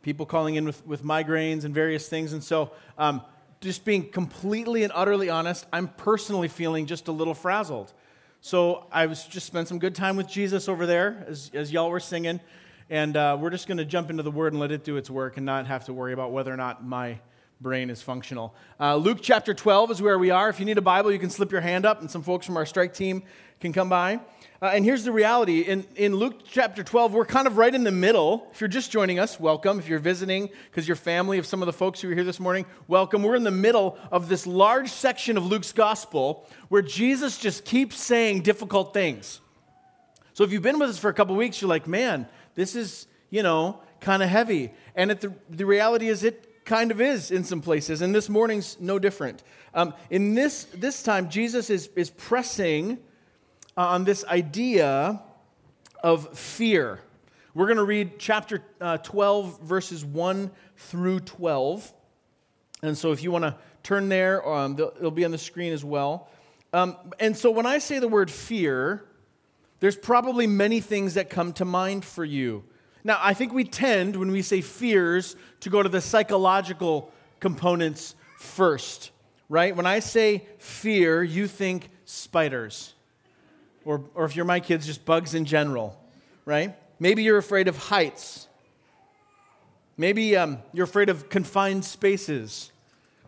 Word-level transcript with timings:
people 0.02 0.26
calling 0.26 0.56
in 0.56 0.66
with, 0.66 0.86
with 0.86 1.02
migraines 1.02 1.64
and 1.64 1.74
various 1.74 2.10
things." 2.10 2.34
And 2.34 2.44
so, 2.44 2.72
um, 2.98 3.22
just 3.62 3.86
being 3.86 4.10
completely 4.10 4.82
and 4.82 4.92
utterly 4.94 5.30
honest, 5.30 5.64
I'm 5.72 5.88
personally 5.88 6.48
feeling 6.48 6.84
just 6.84 7.08
a 7.08 7.12
little 7.12 7.32
frazzled. 7.32 7.90
So 8.42 8.86
I 8.92 9.06
was 9.06 9.24
just 9.24 9.46
spent 9.46 9.68
some 9.68 9.78
good 9.78 9.94
time 9.94 10.16
with 10.16 10.28
Jesus 10.28 10.68
over 10.68 10.84
there 10.84 11.24
as, 11.28 11.50
as 11.54 11.72
y'all 11.72 11.88
were 11.88 12.00
singing, 12.00 12.38
and 12.90 13.16
uh, 13.16 13.38
we're 13.40 13.48
just 13.48 13.66
going 13.66 13.78
to 13.78 13.86
jump 13.86 14.10
into 14.10 14.22
the 14.22 14.30
Word 14.30 14.52
and 14.52 14.60
let 14.60 14.72
it 14.72 14.84
do 14.84 14.98
its 14.98 15.08
work, 15.08 15.38
and 15.38 15.46
not 15.46 15.68
have 15.68 15.86
to 15.86 15.94
worry 15.94 16.12
about 16.12 16.32
whether 16.32 16.52
or 16.52 16.58
not 16.58 16.84
my 16.84 17.18
brain 17.62 17.90
is 17.90 18.02
functional. 18.02 18.52
Uh, 18.80 18.96
Luke 18.96 19.18
chapter 19.22 19.54
12 19.54 19.92
is 19.92 20.02
where 20.02 20.18
we 20.18 20.30
are. 20.30 20.48
If 20.48 20.58
you 20.58 20.66
need 20.66 20.78
a 20.78 20.82
Bible, 20.82 21.12
you 21.12 21.18
can 21.20 21.30
slip 21.30 21.52
your 21.52 21.60
hand 21.60 21.86
up, 21.86 22.00
and 22.00 22.10
some 22.10 22.22
folks 22.22 22.44
from 22.44 22.56
our 22.56 22.66
strike 22.66 22.92
team 22.92 23.22
can 23.60 23.72
come 23.72 23.88
by. 23.88 24.18
Uh, 24.60 24.66
and 24.66 24.84
here's 24.84 25.04
the 25.04 25.12
reality 25.12 25.60
in, 25.60 25.86
in 25.94 26.16
Luke 26.16 26.40
chapter 26.44 26.82
12, 26.82 27.12
we're 27.12 27.24
kind 27.24 27.46
of 27.46 27.58
right 27.58 27.72
in 27.72 27.84
the 27.84 27.92
middle. 27.92 28.48
If 28.52 28.60
you're 28.60 28.66
just 28.66 28.90
joining 28.90 29.20
us, 29.20 29.38
welcome. 29.38 29.78
If 29.78 29.88
you're 29.88 30.00
visiting 30.00 30.50
because 30.70 30.88
you're 30.88 30.96
family 30.96 31.38
of 31.38 31.46
some 31.46 31.62
of 31.62 31.66
the 31.66 31.72
folks 31.72 32.00
who 32.00 32.10
are 32.10 32.14
here 32.14 32.24
this 32.24 32.40
morning, 32.40 32.66
welcome. 32.88 33.22
We're 33.22 33.36
in 33.36 33.44
the 33.44 33.52
middle 33.52 33.96
of 34.10 34.28
this 34.28 34.44
large 34.44 34.90
section 34.90 35.36
of 35.36 35.46
Luke's 35.46 35.72
gospel 35.72 36.48
where 36.68 36.82
Jesus 36.82 37.38
just 37.38 37.64
keeps 37.64 37.96
saying 37.96 38.42
difficult 38.42 38.92
things. 38.92 39.40
So 40.34 40.42
if 40.42 40.50
you've 40.50 40.62
been 40.62 40.80
with 40.80 40.90
us 40.90 40.98
for 40.98 41.10
a 41.10 41.14
couple 41.14 41.36
weeks, 41.36 41.60
you're 41.60 41.68
like, 41.68 41.86
man, 41.86 42.26
this 42.56 42.74
is, 42.74 43.06
you 43.30 43.44
know, 43.44 43.80
kind 44.00 44.22
of 44.22 44.28
heavy. 44.28 44.72
And 44.96 45.12
the, 45.12 45.32
the 45.48 45.66
reality 45.66 46.08
is, 46.08 46.24
it 46.24 46.51
kind 46.64 46.90
of 46.90 47.00
is 47.00 47.30
in 47.30 47.44
some 47.44 47.60
places. 47.60 48.02
And 48.02 48.14
this 48.14 48.28
morning's 48.28 48.78
no 48.80 48.98
different. 48.98 49.42
Um, 49.74 49.94
in 50.10 50.34
this, 50.34 50.64
this 50.74 51.02
time, 51.02 51.28
Jesus 51.28 51.70
is, 51.70 51.88
is 51.96 52.10
pressing 52.10 52.98
on 53.76 54.04
this 54.04 54.24
idea 54.26 55.22
of 56.02 56.38
fear. 56.38 57.00
We're 57.54 57.66
going 57.66 57.78
to 57.78 57.84
read 57.84 58.18
chapter 58.18 58.62
uh, 58.80 58.98
12, 58.98 59.60
verses 59.60 60.04
1 60.04 60.50
through 60.76 61.20
12. 61.20 61.92
And 62.82 62.96
so 62.96 63.12
if 63.12 63.22
you 63.22 63.30
want 63.30 63.44
to 63.44 63.56
turn 63.82 64.08
there, 64.08 64.46
um, 64.46 64.78
it'll 64.78 65.10
be 65.10 65.24
on 65.24 65.30
the 65.30 65.38
screen 65.38 65.72
as 65.72 65.84
well. 65.84 66.28
Um, 66.72 66.96
and 67.20 67.36
so 67.36 67.50
when 67.50 67.66
I 67.66 67.78
say 67.78 67.98
the 67.98 68.08
word 68.08 68.30
fear, 68.30 69.04
there's 69.80 69.96
probably 69.96 70.46
many 70.46 70.80
things 70.80 71.14
that 71.14 71.28
come 71.28 71.52
to 71.54 71.64
mind 71.64 72.04
for 72.04 72.24
you. 72.24 72.64
Now, 73.04 73.18
I 73.20 73.34
think 73.34 73.52
we 73.52 73.64
tend, 73.64 74.16
when 74.16 74.30
we 74.30 74.42
say 74.42 74.60
fears, 74.60 75.36
to 75.60 75.70
go 75.70 75.82
to 75.82 75.88
the 75.88 76.00
psychological 76.00 77.12
components 77.40 78.14
first, 78.38 79.10
right? 79.48 79.74
When 79.74 79.86
I 79.86 79.98
say 79.98 80.46
fear, 80.58 81.22
you 81.22 81.46
think 81.48 81.90
spiders 82.04 82.94
or, 83.84 84.04
or 84.14 84.24
if 84.24 84.36
you're 84.36 84.44
my 84.44 84.60
kids, 84.60 84.86
just 84.86 85.04
bugs 85.04 85.34
in 85.34 85.44
general, 85.44 85.98
right? 86.44 86.76
Maybe 87.00 87.22
you're 87.22 87.38
afraid 87.38 87.68
of 87.68 87.76
heights. 87.76 88.48
Maybe 89.96 90.36
um, 90.36 90.58
you're 90.72 90.84
afraid 90.84 91.08
of 91.08 91.28
confined 91.28 91.84
spaces 91.84 92.70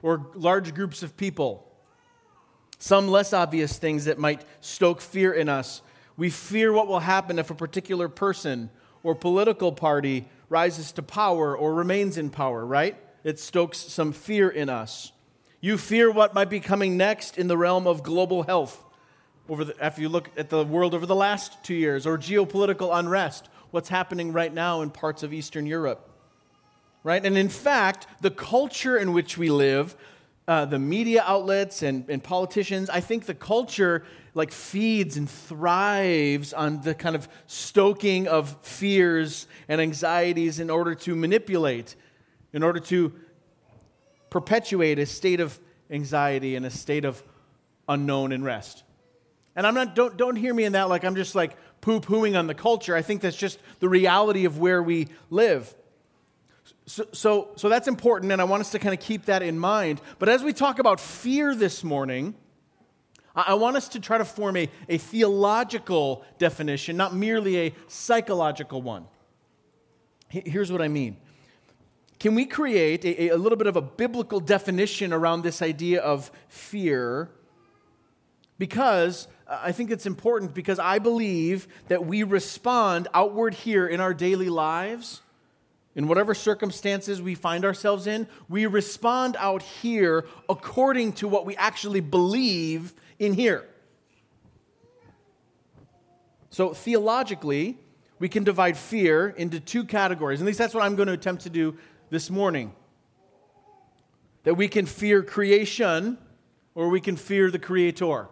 or 0.02 0.26
large 0.34 0.74
groups 0.74 1.02
of 1.02 1.16
people. 1.16 1.66
Some 2.78 3.08
less 3.08 3.32
obvious 3.32 3.78
things 3.78 4.04
that 4.04 4.18
might 4.18 4.42
stoke 4.60 5.00
fear 5.00 5.32
in 5.32 5.48
us. 5.48 5.82
We 6.16 6.30
fear 6.30 6.72
what 6.72 6.86
will 6.86 7.00
happen 7.00 7.38
if 7.38 7.50
a 7.50 7.54
particular 7.54 8.08
person 8.08 8.70
or 9.04 9.14
political 9.14 9.70
party 9.70 10.26
rises 10.48 10.90
to 10.92 11.02
power 11.02 11.56
or 11.56 11.74
remains 11.74 12.18
in 12.18 12.30
power, 12.30 12.66
right? 12.66 12.96
It 13.22 13.38
stokes 13.38 13.78
some 13.78 14.12
fear 14.12 14.48
in 14.48 14.68
us. 14.68 15.12
You 15.60 15.78
fear 15.78 16.10
what 16.10 16.34
might 16.34 16.50
be 16.50 16.60
coming 16.60 16.96
next 16.96 17.38
in 17.38 17.46
the 17.46 17.56
realm 17.56 17.86
of 17.86 18.02
global 18.02 18.42
health 18.42 18.82
over 19.48 19.64
the, 19.64 19.82
after 19.82 20.00
you 20.00 20.08
look 20.08 20.30
at 20.36 20.48
the 20.48 20.64
world 20.64 20.94
over 20.94 21.06
the 21.06 21.14
last 21.14 21.62
two 21.62 21.74
years, 21.74 22.06
or 22.06 22.16
geopolitical 22.18 22.98
unrest, 22.98 23.48
what's 23.70 23.88
happening 23.88 24.32
right 24.32 24.52
now 24.52 24.80
in 24.80 24.90
parts 24.90 25.22
of 25.22 25.32
Eastern 25.32 25.66
Europe. 25.66 26.10
Right? 27.02 27.24
And 27.24 27.36
in 27.36 27.50
fact, 27.50 28.06
the 28.22 28.30
culture 28.30 28.96
in 28.96 29.12
which 29.12 29.36
we 29.36 29.50
live, 29.50 29.94
uh, 30.46 30.64
the 30.66 30.78
media 30.78 31.24
outlets 31.26 31.82
and, 31.82 32.08
and 32.10 32.22
politicians, 32.22 32.90
I 32.90 33.00
think 33.00 33.26
the 33.26 33.34
culture 33.34 34.04
like 34.34 34.50
feeds 34.50 35.16
and 35.16 35.30
thrives 35.30 36.52
on 36.52 36.82
the 36.82 36.94
kind 36.94 37.14
of 37.14 37.28
stoking 37.46 38.28
of 38.28 38.56
fears 38.62 39.46
and 39.68 39.80
anxieties 39.80 40.60
in 40.60 40.68
order 40.70 40.94
to 40.96 41.14
manipulate, 41.14 41.94
in 42.52 42.62
order 42.62 42.80
to 42.80 43.12
perpetuate 44.30 44.98
a 44.98 45.06
state 45.06 45.40
of 45.40 45.58
anxiety 45.90 46.56
and 46.56 46.66
a 46.66 46.70
state 46.70 47.04
of 47.04 47.22
unknown 47.88 48.32
and 48.32 48.44
rest. 48.44 48.82
And 49.56 49.66
I'm 49.66 49.74
not, 49.74 49.94
don't, 49.94 50.16
don't 50.16 50.36
hear 50.36 50.52
me 50.52 50.64
in 50.64 50.72
that 50.72 50.88
like 50.88 51.04
I'm 51.04 51.14
just 51.14 51.34
like 51.34 51.56
poo 51.80 52.00
pooing 52.00 52.36
on 52.38 52.48
the 52.48 52.54
culture. 52.54 52.96
I 52.96 53.02
think 53.02 53.22
that's 53.22 53.36
just 53.36 53.58
the 53.78 53.88
reality 53.88 54.44
of 54.44 54.58
where 54.58 54.82
we 54.82 55.08
live. 55.30 55.72
So, 56.86 57.06
so, 57.12 57.48
so 57.56 57.68
that's 57.68 57.88
important, 57.88 58.30
and 58.32 58.40
I 58.40 58.44
want 58.44 58.60
us 58.60 58.70
to 58.72 58.78
kind 58.78 58.92
of 58.92 59.00
keep 59.00 59.24
that 59.26 59.42
in 59.42 59.58
mind. 59.58 60.00
But 60.18 60.28
as 60.28 60.42
we 60.42 60.52
talk 60.52 60.78
about 60.78 61.00
fear 61.00 61.54
this 61.54 61.82
morning, 61.82 62.34
I, 63.34 63.54
want 63.54 63.76
us 63.76 63.88
to 63.88 64.00
try 64.00 64.18
to 64.18 64.24
form 64.24 64.56
a, 64.56 64.68
a 64.88 64.98
theological 64.98 66.24
definition, 66.38 66.96
not 66.96 67.14
merely 67.14 67.58
a 67.58 67.74
psychological 67.88 68.80
one. 68.80 69.06
Here's 70.28 70.70
what 70.70 70.82
I 70.82 70.88
mean. 70.88 71.16
Can 72.20 72.34
we 72.34 72.46
create 72.46 73.04
a, 73.04 73.30
a 73.30 73.36
little 73.36 73.58
bit 73.58 73.66
of 73.66 73.76
a 73.76 73.82
biblical 73.82 74.38
definition 74.38 75.12
around 75.12 75.42
this 75.42 75.62
idea 75.62 76.00
of 76.00 76.30
fear? 76.48 77.30
Because 78.58 79.26
uh, 79.48 79.60
I 79.62 79.72
think 79.72 79.90
it's 79.90 80.06
important 80.06 80.54
because 80.54 80.78
I 80.78 80.98
believe 80.98 81.66
that 81.88 82.06
we 82.06 82.22
respond 82.22 83.08
outward 83.14 83.54
here 83.54 83.86
in 83.86 84.00
our 84.00 84.14
daily 84.14 84.48
lives, 84.48 85.22
in 85.94 86.08
whatever 86.08 86.34
circumstances 86.34 87.22
we 87.22 87.34
find 87.34 87.64
ourselves 87.64 88.06
in, 88.06 88.26
we 88.48 88.66
respond 88.66 89.36
out 89.38 89.62
here 89.62 90.26
according 90.48 91.12
to 91.14 91.28
what 91.28 91.46
we 91.46 91.56
actually 91.56 92.00
believe 92.00 92.94
in 93.18 93.34
here. 93.34 93.64
So, 96.50 96.72
theologically, 96.72 97.78
we 98.18 98.28
can 98.28 98.44
divide 98.44 98.76
fear 98.76 99.28
into 99.28 99.60
two 99.60 99.84
categories. 99.84 100.40
At 100.40 100.46
least 100.46 100.58
that's 100.58 100.74
what 100.74 100.84
I'm 100.84 100.96
going 100.96 101.08
to 101.08 101.14
attempt 101.14 101.42
to 101.42 101.50
do 101.50 101.76
this 102.10 102.30
morning. 102.30 102.74
That 104.44 104.54
we 104.54 104.68
can 104.68 104.86
fear 104.86 105.22
creation 105.22 106.18
or 106.74 106.88
we 106.88 107.00
can 107.00 107.16
fear 107.16 107.50
the 107.50 107.58
creator. 107.58 108.28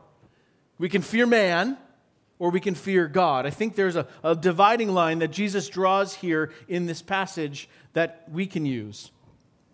We 0.79 0.89
can 0.89 1.03
fear 1.03 1.27
man 1.27 1.79
or 2.43 2.51
we 2.51 2.59
can 2.59 2.75
fear 2.75 3.07
God. 3.07 3.47
I 3.47 3.51
think 3.51 3.77
there's 3.77 3.95
a, 3.95 4.05
a 4.25 4.35
dividing 4.35 4.93
line 4.93 5.21
that 5.21 5.29
Jesus 5.29 5.69
draws 5.69 6.17
here 6.17 6.51
in 6.67 6.87
this 6.87 7.01
passage 7.01 7.69
that 7.93 8.25
we 8.29 8.47
can 8.47 8.67
use. 8.67 9.13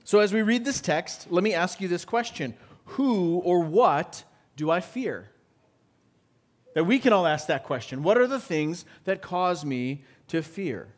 So, 0.05 0.19
as 0.19 0.35
we 0.35 0.43
read 0.43 0.67
this 0.67 0.82
text, 0.82 1.29
let 1.31 1.43
me 1.43 1.55
ask 1.55 1.81
you 1.81 1.88
this 1.88 2.05
question 2.05 2.53
Who 2.85 3.38
or 3.38 3.61
what 3.61 4.23
do 4.55 4.70
I 4.70 4.81
fear? 4.81 5.31
That 6.75 6.85
we 6.85 6.99
can 6.99 7.15
all 7.15 7.26
ask 7.26 7.47
that 7.47 7.65
question. 7.65 8.03
What 8.03 8.19
are 8.19 8.26
the 8.26 8.38
things 8.38 8.85
that 9.05 9.23
cause 9.23 9.65
me 9.65 10.05
to 10.26 10.43
fear? 10.43 10.88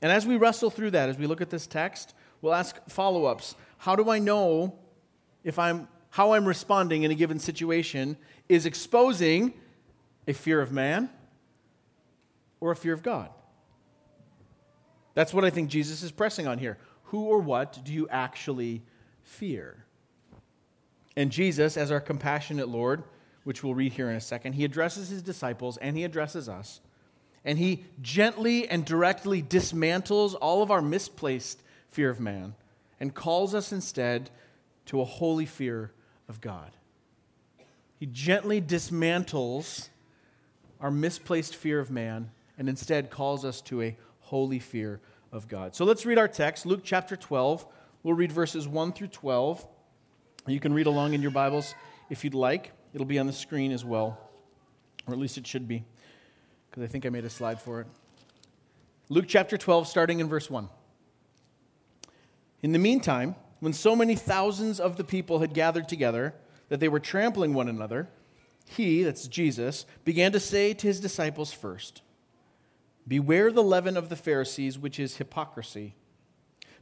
And 0.00 0.12
as 0.12 0.24
we 0.26 0.36
wrestle 0.36 0.70
through 0.70 0.92
that, 0.92 1.08
as 1.08 1.18
we 1.18 1.26
look 1.26 1.40
at 1.40 1.50
this 1.50 1.66
text, 1.66 2.14
we'll 2.40 2.54
ask 2.54 2.76
follow 2.88 3.24
ups. 3.24 3.56
How 3.78 3.96
do 3.96 4.10
I 4.10 4.20
know 4.20 4.78
if 5.42 5.58
I'm 5.58 5.88
how 6.10 6.34
I'm 6.34 6.46
responding 6.46 7.02
in 7.02 7.10
a 7.10 7.16
given 7.16 7.40
situation 7.40 8.16
is 8.48 8.64
exposing 8.64 9.54
a 10.30 10.32
fear 10.32 10.60
of 10.60 10.72
man 10.72 11.10
or 12.60 12.70
a 12.70 12.76
fear 12.76 12.92
of 12.92 13.02
God? 13.02 13.30
That's 15.14 15.34
what 15.34 15.44
I 15.44 15.50
think 15.50 15.68
Jesus 15.68 16.02
is 16.02 16.12
pressing 16.12 16.46
on 16.46 16.58
here. 16.58 16.78
Who 17.04 17.24
or 17.24 17.40
what 17.40 17.84
do 17.84 17.92
you 17.92 18.08
actually 18.08 18.82
fear? 19.22 19.84
And 21.16 21.30
Jesus, 21.30 21.76
as 21.76 21.90
our 21.90 22.00
compassionate 22.00 22.68
Lord, 22.68 23.02
which 23.44 23.64
we'll 23.64 23.74
read 23.74 23.92
here 23.92 24.08
in 24.08 24.16
a 24.16 24.20
second, 24.20 24.52
he 24.52 24.64
addresses 24.64 25.08
his 25.08 25.22
disciples 25.22 25.76
and 25.78 25.96
he 25.96 26.04
addresses 26.04 26.48
us. 26.48 26.80
And 27.44 27.58
he 27.58 27.84
gently 28.00 28.68
and 28.68 28.84
directly 28.84 29.42
dismantles 29.42 30.36
all 30.40 30.62
of 30.62 30.70
our 30.70 30.82
misplaced 30.82 31.62
fear 31.88 32.10
of 32.10 32.20
man 32.20 32.54
and 33.00 33.14
calls 33.14 33.54
us 33.54 33.72
instead 33.72 34.30
to 34.86 35.00
a 35.00 35.04
holy 35.04 35.46
fear 35.46 35.92
of 36.28 36.40
God. 36.40 36.70
He 37.98 38.06
gently 38.06 38.60
dismantles 38.62 39.88
our 40.80 40.90
misplaced 40.90 41.54
fear 41.54 41.78
of 41.80 41.90
man 41.90 42.30
and 42.58 42.68
instead 42.68 43.10
calls 43.10 43.44
us 43.44 43.60
to 43.62 43.82
a 43.82 43.96
holy 44.20 44.58
fear 44.58 45.00
of 45.32 45.48
God. 45.48 45.74
So 45.74 45.84
let's 45.84 46.06
read 46.06 46.18
our 46.18 46.28
text, 46.28 46.66
Luke 46.66 46.80
chapter 46.82 47.16
12. 47.16 47.66
We'll 48.02 48.14
read 48.14 48.32
verses 48.32 48.66
1 48.66 48.92
through 48.92 49.08
12. 49.08 49.66
You 50.46 50.60
can 50.60 50.72
read 50.72 50.86
along 50.86 51.14
in 51.14 51.22
your 51.22 51.30
Bibles 51.30 51.74
if 52.08 52.24
you'd 52.24 52.34
like. 52.34 52.72
It'll 52.92 53.06
be 53.06 53.18
on 53.18 53.26
the 53.26 53.32
screen 53.32 53.72
as 53.72 53.84
well, 53.84 54.18
or 55.06 55.14
at 55.14 55.20
least 55.20 55.38
it 55.38 55.46
should 55.46 55.68
be, 55.68 55.84
because 56.68 56.82
I 56.82 56.86
think 56.86 57.06
I 57.06 57.08
made 57.08 57.24
a 57.24 57.30
slide 57.30 57.60
for 57.60 57.80
it. 57.80 57.86
Luke 59.08 59.26
chapter 59.28 59.56
12, 59.56 59.86
starting 59.86 60.20
in 60.20 60.28
verse 60.28 60.50
1. 60.50 60.68
In 62.62 62.72
the 62.72 62.78
meantime, 62.78 63.36
when 63.60 63.72
so 63.72 63.94
many 63.94 64.16
thousands 64.16 64.80
of 64.80 64.96
the 64.96 65.04
people 65.04 65.40
had 65.40 65.54
gathered 65.54 65.88
together 65.88 66.34
that 66.68 66.80
they 66.80 66.88
were 66.88 67.00
trampling 67.00 67.54
one 67.54 67.68
another, 67.68 68.08
he, 68.76 69.02
that's 69.02 69.26
Jesus, 69.26 69.84
began 70.04 70.30
to 70.32 70.40
say 70.40 70.72
to 70.74 70.86
his 70.86 71.00
disciples 71.00 71.52
first, 71.52 72.02
Beware 73.06 73.50
the 73.50 73.64
leaven 73.64 73.96
of 73.96 74.08
the 74.08 74.16
Pharisees, 74.16 74.78
which 74.78 75.00
is 75.00 75.16
hypocrisy. 75.16 75.96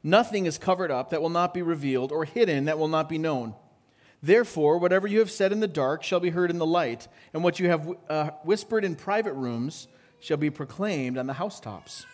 Nothing 0.02 0.44
is 0.44 0.58
covered 0.58 0.90
up 0.90 1.08
that 1.11 1.23
will 1.23 1.31
not 1.31 1.55
be 1.55 1.62
revealed, 1.62 2.12
or 2.12 2.26
hidden 2.26 2.67
that 2.67 2.79
will 2.79 2.88
not 2.88 3.08
be 3.08 3.17
known. 3.17 3.55
Therefore, 4.23 4.76
whatever 4.79 5.06
you 5.06 5.20
have 5.20 5.31
said 5.31 5.50
in 5.50 5.61
the 5.61 5.69
dark 5.69 6.02
shall 6.02 6.20
be 6.20 6.31
heard 6.31 6.50
in 6.50 6.58
the 6.58 6.67
light, 6.67 7.08
and 7.32 7.43
what 7.43 7.58
you 7.58 7.69
have 7.69 7.88
uh, 8.11 8.31
whispered 8.43 8.85
in 8.85 8.94
private 8.94 9.32
rooms 9.32 9.88
shall 10.20 10.37
be 10.37 10.50
proclaimed 10.50 11.17
on 11.17 11.26
the 11.26 11.35
housetops. 11.35 12.05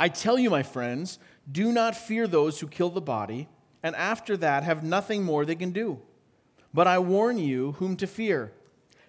I 0.00 0.08
tell 0.08 0.38
you, 0.38 0.50
my 0.50 0.64
friends, 0.64 1.20
do 1.50 1.70
not 1.70 1.96
fear 1.96 2.26
those 2.26 2.58
who 2.58 2.66
kill 2.66 2.90
the 2.90 3.00
body, 3.00 3.48
and 3.82 3.94
after 3.94 4.36
that 4.38 4.64
have 4.64 4.82
nothing 4.82 5.22
more 5.22 5.44
they 5.44 5.54
can 5.54 5.70
do. 5.70 6.00
But 6.74 6.86
I 6.86 6.98
warn 6.98 7.38
you 7.38 7.72
whom 7.72 7.96
to 7.98 8.06
fear. 8.06 8.52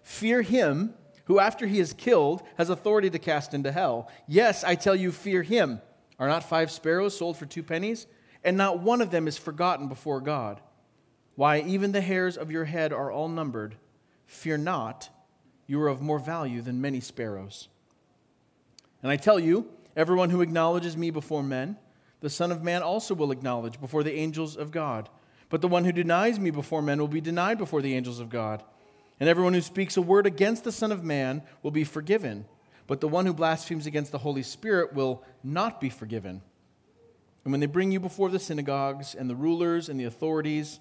Fear 0.07 0.43
him 0.43 0.93
who, 1.25 1.37
after 1.37 1.67
he 1.67 1.81
is 1.81 1.91
killed, 1.91 2.41
has 2.57 2.69
authority 2.69 3.09
to 3.09 3.19
cast 3.19 3.53
into 3.53 3.73
hell. 3.73 4.09
Yes, 4.25 4.63
I 4.63 4.75
tell 4.75 4.95
you, 4.95 5.11
fear 5.11 5.43
him. 5.43 5.81
Are 6.17 6.29
not 6.29 6.45
five 6.47 6.71
sparrows 6.71 7.17
sold 7.17 7.35
for 7.35 7.45
two 7.45 7.61
pennies? 7.61 8.07
And 8.41 8.55
not 8.55 8.79
one 8.79 9.01
of 9.01 9.11
them 9.11 9.27
is 9.27 9.37
forgotten 9.37 9.89
before 9.89 10.21
God. 10.21 10.61
Why, 11.35 11.59
even 11.59 11.91
the 11.91 11.99
hairs 11.99 12.37
of 12.37 12.49
your 12.49 12.63
head 12.63 12.93
are 12.93 13.11
all 13.11 13.27
numbered. 13.27 13.75
Fear 14.25 14.59
not, 14.59 15.09
you 15.67 15.81
are 15.81 15.89
of 15.89 16.01
more 16.01 16.19
value 16.19 16.61
than 16.61 16.79
many 16.79 17.01
sparrows. 17.01 17.67
And 19.03 19.11
I 19.11 19.17
tell 19.17 19.41
you, 19.41 19.69
everyone 19.93 20.29
who 20.29 20.41
acknowledges 20.41 20.95
me 20.95 21.11
before 21.11 21.43
men, 21.43 21.75
the 22.21 22.29
Son 22.29 22.53
of 22.53 22.63
Man 22.63 22.81
also 22.81 23.13
will 23.13 23.31
acknowledge 23.31 23.81
before 23.81 24.03
the 24.03 24.15
angels 24.15 24.55
of 24.55 24.71
God. 24.71 25.09
But 25.49 25.59
the 25.59 25.67
one 25.67 25.83
who 25.83 25.91
denies 25.91 26.39
me 26.39 26.49
before 26.49 26.81
men 26.81 26.97
will 26.97 27.09
be 27.09 27.19
denied 27.19 27.57
before 27.57 27.81
the 27.81 27.93
angels 27.93 28.21
of 28.21 28.29
God. 28.29 28.63
And 29.19 29.27
everyone 29.27 29.53
who 29.53 29.61
speaks 29.61 29.97
a 29.97 30.01
word 30.01 30.27
against 30.27 30.63
the 30.63 30.71
Son 30.71 30.91
of 30.91 31.03
Man 31.03 31.41
will 31.63 31.71
be 31.71 31.83
forgiven. 31.83 32.45
But 32.85 33.01
the 33.01 33.07
one 33.07 33.25
who 33.25 33.33
blasphemes 33.33 33.85
against 33.85 34.11
the 34.11 34.19
Holy 34.19 34.43
Spirit 34.43 34.93
will 34.93 35.23
not 35.43 35.81
be 35.81 35.89
forgiven. 35.89 36.41
And 37.43 37.51
when 37.51 37.59
they 37.59 37.65
bring 37.65 37.91
you 37.91 37.99
before 37.99 38.29
the 38.29 38.39
synagogues 38.39 39.15
and 39.15 39.29
the 39.29 39.35
rulers 39.35 39.89
and 39.89 39.99
the 39.99 40.05
authorities, 40.05 40.79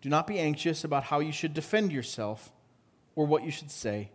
do 0.00 0.08
not 0.08 0.26
be 0.26 0.38
anxious 0.38 0.84
about 0.84 1.04
how 1.04 1.20
you 1.20 1.32
should 1.32 1.54
defend 1.54 1.92
yourself 1.92 2.52
or 3.14 3.24
what 3.24 3.44
you 3.44 3.50
should 3.50 3.70
say, 3.70 4.10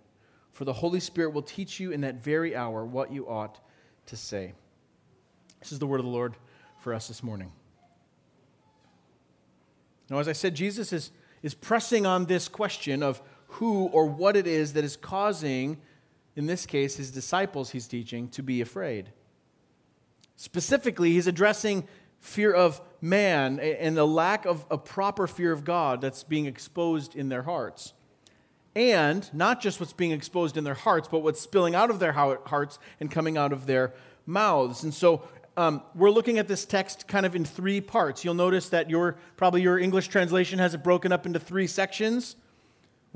for 0.51 0.65
the 0.65 0.73
Holy 0.73 0.99
Spirit 0.99 1.33
will 1.33 1.41
teach 1.41 1.79
you 1.79 1.91
in 1.91 2.01
that 2.01 2.15
very 2.15 2.55
hour 2.55 2.85
what 2.85 3.11
you 3.11 3.27
ought 3.27 3.59
to 4.07 4.17
say. 4.17 4.53
This 5.59 5.71
is 5.71 5.79
the 5.79 5.87
word 5.87 5.99
of 5.99 6.05
the 6.05 6.11
Lord 6.11 6.35
for 6.79 6.93
us 6.93 7.07
this 7.07 7.23
morning. 7.23 7.51
Now, 10.09 10.19
as 10.19 10.27
I 10.27 10.33
said, 10.33 10.55
Jesus 10.55 10.93
is, 10.93 11.11
is 11.41 11.53
pressing 11.53 12.05
on 12.05 12.25
this 12.25 12.47
question 12.47 13.03
of 13.03 13.21
who 13.47 13.85
or 13.87 14.05
what 14.05 14.35
it 14.35 14.47
is 14.47 14.73
that 14.73 14.83
is 14.83 14.97
causing, 14.97 15.77
in 16.35 16.45
this 16.45 16.65
case, 16.65 16.97
his 16.97 17.11
disciples 17.11 17.71
he's 17.71 17.87
teaching 17.87 18.27
to 18.29 18.43
be 18.43 18.61
afraid. 18.61 19.09
Specifically, 20.35 21.13
he's 21.13 21.27
addressing 21.27 21.87
fear 22.19 22.53
of 22.53 22.81
man 23.01 23.59
and 23.59 23.95
the 23.95 24.05
lack 24.05 24.45
of 24.45 24.65
a 24.69 24.77
proper 24.77 25.27
fear 25.27 25.51
of 25.51 25.63
God 25.63 26.01
that's 26.01 26.23
being 26.23 26.45
exposed 26.45 27.15
in 27.15 27.29
their 27.29 27.43
hearts. 27.43 27.93
And 28.75 29.27
not 29.33 29.61
just 29.61 29.79
what's 29.79 29.93
being 29.93 30.11
exposed 30.11 30.55
in 30.55 30.63
their 30.63 30.75
hearts, 30.75 31.07
but 31.07 31.19
what's 31.19 31.41
spilling 31.41 31.73
out 31.73 31.89
of 31.89 31.99
their 31.99 32.11
hearts 32.11 32.77
and 32.99 33.09
coming 33.09 33.37
out 33.37 33.51
of 33.51 33.65
their 33.65 33.93
mouths. 34.27 34.83
And 34.83 34.93
so 34.93 35.23
um, 35.55 35.81
we're 35.95 36.11
looking 36.11 36.37
at 36.37 36.47
this 36.47 36.65
text 36.65 37.07
kind 37.07 37.25
of 37.25 37.35
in 37.35 37.43
three 37.43 37.81
parts. 37.81 38.23
You'll 38.23 38.35
notice 38.35 38.69
that 38.69 38.89
your 38.89 39.17
probably 39.35 39.63
your 39.63 39.79
English 39.79 40.09
translation 40.09 40.59
has 40.59 40.75
it 40.75 40.83
broken 40.83 41.11
up 41.11 41.25
into 41.25 41.39
three 41.39 41.65
sections. 41.65 42.35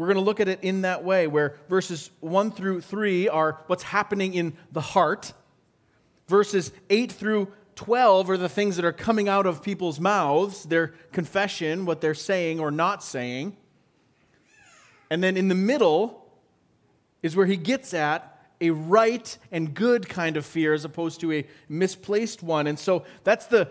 We're 0.02 0.08
going 0.08 0.18
to 0.18 0.24
look 0.24 0.40
at 0.40 0.48
it 0.48 0.64
in 0.64 0.82
that 0.82 1.04
way, 1.04 1.28
where 1.28 1.58
verses 1.70 2.10
1 2.22 2.54
through 2.54 2.82
3 2.82 3.30
are 3.30 3.62
what's 3.68 3.84
happening 3.84 4.34
in 4.34 4.54
the 4.72 4.82
heart. 4.82 5.32
Verses 6.28 6.72
8 6.90 7.12
through 7.12 7.54
12 7.76 8.32
are 8.32 8.38
the 8.38 8.50
things 8.50 8.78
that 8.78 8.84
are 8.84 8.94
coming 8.94 9.30
out 9.30 9.46
of 9.46 9.62
people's 9.62 10.00
mouths, 10.00 10.64
their 10.64 10.88
confession, 11.12 11.86
what 11.86 12.02
they're 12.02 12.16
saying 12.16 12.60
or 12.60 12.72
not 12.72 13.04
saying. 13.04 13.56
And 15.12 15.24
then 15.24 15.38
in 15.38 15.50
the 15.50 15.54
middle 15.54 16.28
is 17.22 17.36
where 17.36 17.46
he 17.46 17.56
gets 17.56 17.94
at 17.94 18.44
a 18.60 18.72
right 18.72 19.38
and 19.52 19.72
good 19.72 20.10
kind 20.10 20.36
of 20.36 20.48
fear 20.48 20.74
as 20.74 20.84
opposed 20.84 21.20
to 21.20 21.32
a 21.32 21.46
misplaced 21.70 22.42
one. 22.42 22.66
And 22.66 22.80
so 22.80 23.06
that's 23.24 23.46
the, 23.46 23.70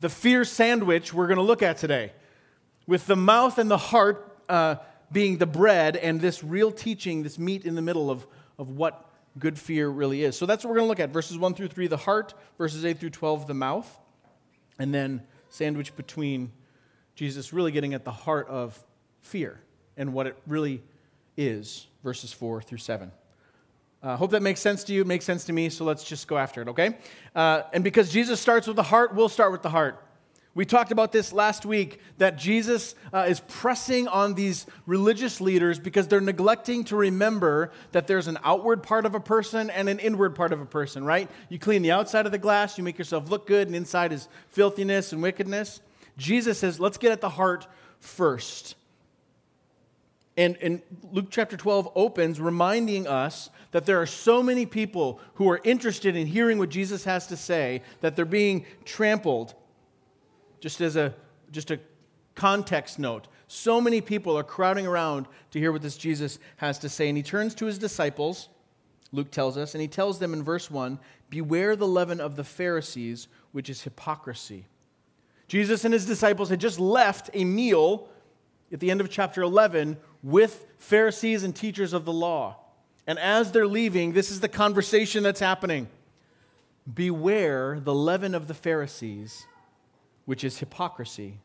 the 0.00 0.08
fear 0.08 0.44
sandwich 0.44 1.14
we're 1.14 1.28
going 1.28 1.36
to 1.36 1.44
look 1.44 1.62
at 1.62 1.76
today. 1.76 2.10
With 2.88 3.06
the 3.06 3.14
mouth 3.14 3.56
and 3.56 3.70
the 3.70 3.78
heart 3.78 4.36
uh, 4.48 4.74
being 5.12 5.38
the 5.38 5.46
bread, 5.46 5.96
and 5.96 6.20
this 6.20 6.42
real 6.44 6.70
teaching, 6.70 7.22
this 7.22 7.38
meat 7.38 7.64
in 7.64 7.74
the 7.74 7.82
middle 7.82 8.10
of, 8.10 8.26
of 8.58 8.70
what 8.70 9.10
good 9.38 9.58
fear 9.58 9.88
really 9.88 10.22
is. 10.24 10.36
So 10.36 10.46
that's 10.46 10.64
what 10.64 10.70
we're 10.70 10.76
going 10.76 10.86
to 10.86 10.88
look 10.88 11.00
at 11.00 11.10
verses 11.10 11.38
1 11.38 11.54
through 11.54 11.68
3, 11.68 11.86
the 11.86 11.96
heart, 11.96 12.34
verses 12.58 12.84
8 12.84 12.98
through 12.98 13.10
12, 13.10 13.46
the 13.46 13.54
mouth, 13.54 13.98
and 14.78 14.94
then 14.94 15.22
sandwich 15.48 15.94
between 15.96 16.52
Jesus 17.14 17.52
really 17.52 17.72
getting 17.72 17.94
at 17.94 18.04
the 18.04 18.12
heart 18.12 18.48
of 18.48 18.82
fear 19.22 19.60
and 19.96 20.12
what 20.12 20.26
it 20.26 20.36
really 20.46 20.82
is, 21.36 21.86
verses 22.02 22.32
4 22.32 22.62
through 22.62 22.78
7. 22.78 23.10
I 24.02 24.12
uh, 24.12 24.16
hope 24.16 24.30
that 24.30 24.40
makes 24.40 24.60
sense 24.60 24.84
to 24.84 24.94
you. 24.94 25.02
It 25.02 25.06
makes 25.06 25.26
sense 25.26 25.44
to 25.44 25.52
me, 25.52 25.68
so 25.68 25.84
let's 25.84 26.04
just 26.04 26.26
go 26.26 26.38
after 26.38 26.62
it, 26.62 26.68
okay? 26.68 26.96
Uh, 27.34 27.62
and 27.74 27.84
because 27.84 28.10
Jesus 28.10 28.40
starts 28.40 28.66
with 28.66 28.76
the 28.76 28.82
heart, 28.82 29.14
we'll 29.14 29.28
start 29.28 29.52
with 29.52 29.60
the 29.60 29.68
heart. 29.68 30.02
We 30.52 30.64
talked 30.64 30.90
about 30.90 31.12
this 31.12 31.32
last 31.32 31.64
week 31.64 32.00
that 32.18 32.36
Jesus 32.36 32.96
uh, 33.12 33.26
is 33.28 33.38
pressing 33.40 34.08
on 34.08 34.34
these 34.34 34.66
religious 34.84 35.40
leaders 35.40 35.78
because 35.78 36.08
they're 36.08 36.20
neglecting 36.20 36.82
to 36.84 36.96
remember 36.96 37.70
that 37.92 38.08
there's 38.08 38.26
an 38.26 38.36
outward 38.42 38.82
part 38.82 39.06
of 39.06 39.14
a 39.14 39.20
person 39.20 39.70
and 39.70 39.88
an 39.88 40.00
inward 40.00 40.34
part 40.34 40.52
of 40.52 40.60
a 40.60 40.66
person, 40.66 41.04
right? 41.04 41.30
You 41.48 41.60
clean 41.60 41.82
the 41.82 41.92
outside 41.92 42.26
of 42.26 42.32
the 42.32 42.38
glass, 42.38 42.76
you 42.76 42.82
make 42.82 42.98
yourself 42.98 43.30
look 43.30 43.46
good, 43.46 43.68
and 43.68 43.76
inside 43.76 44.12
is 44.12 44.28
filthiness 44.48 45.12
and 45.12 45.22
wickedness. 45.22 45.80
Jesus 46.16 46.58
says, 46.58 46.80
let's 46.80 46.98
get 46.98 47.12
at 47.12 47.20
the 47.20 47.28
heart 47.28 47.68
first. 48.00 48.74
And, 50.36 50.56
and 50.60 50.82
Luke 51.12 51.26
chapter 51.30 51.56
12 51.56 51.92
opens 51.94 52.40
reminding 52.40 53.06
us 53.06 53.50
that 53.70 53.86
there 53.86 54.00
are 54.00 54.06
so 54.06 54.42
many 54.42 54.66
people 54.66 55.20
who 55.34 55.48
are 55.48 55.60
interested 55.62 56.16
in 56.16 56.26
hearing 56.26 56.58
what 56.58 56.70
Jesus 56.70 57.04
has 57.04 57.28
to 57.28 57.36
say 57.36 57.82
that 58.00 58.16
they're 58.16 58.24
being 58.24 58.66
trampled. 58.84 59.54
Just 60.60 60.80
as 60.80 60.96
a, 60.96 61.14
just 61.50 61.70
a 61.70 61.80
context 62.34 62.98
note, 62.98 63.26
so 63.48 63.80
many 63.80 64.00
people 64.00 64.38
are 64.38 64.44
crowding 64.44 64.86
around 64.86 65.26
to 65.50 65.58
hear 65.58 65.72
what 65.72 65.82
this 65.82 65.96
Jesus 65.96 66.38
has 66.58 66.78
to 66.80 66.88
say. 66.88 67.08
And 67.08 67.16
he 67.16 67.22
turns 67.22 67.54
to 67.56 67.66
his 67.66 67.78
disciples 67.78 68.48
Luke 69.12 69.30
tells 69.30 69.56
us, 69.56 69.74
and 69.74 69.82
he 69.82 69.88
tells 69.88 70.18
them 70.18 70.32
in 70.32 70.42
verse 70.42 70.70
1 70.70 70.98
Beware 71.28 71.76
the 71.76 71.86
leaven 71.86 72.20
of 72.20 72.36
the 72.36 72.44
Pharisees, 72.44 73.28
which 73.52 73.70
is 73.70 73.82
hypocrisy. 73.82 74.66
Jesus 75.48 75.84
and 75.84 75.92
his 75.92 76.06
disciples 76.06 76.48
had 76.48 76.60
just 76.60 76.78
left 76.78 77.30
a 77.34 77.44
meal 77.44 78.08
at 78.72 78.80
the 78.80 78.90
end 78.90 79.00
of 79.00 79.10
chapter 79.10 79.42
11 79.42 79.96
with 80.22 80.64
Pharisees 80.78 81.42
and 81.42 81.54
teachers 81.54 81.92
of 81.92 82.04
the 82.04 82.12
law. 82.12 82.56
And 83.06 83.18
as 83.18 83.50
they're 83.50 83.66
leaving, 83.66 84.12
this 84.12 84.30
is 84.30 84.40
the 84.40 84.48
conversation 84.48 85.24
that's 85.24 85.40
happening. 85.40 85.88
Beware 86.92 87.80
the 87.80 87.94
leaven 87.94 88.34
of 88.34 88.46
the 88.46 88.54
Pharisees, 88.54 89.46
which 90.30 90.44
is 90.44 90.58
hypocrisy. 90.58 91.40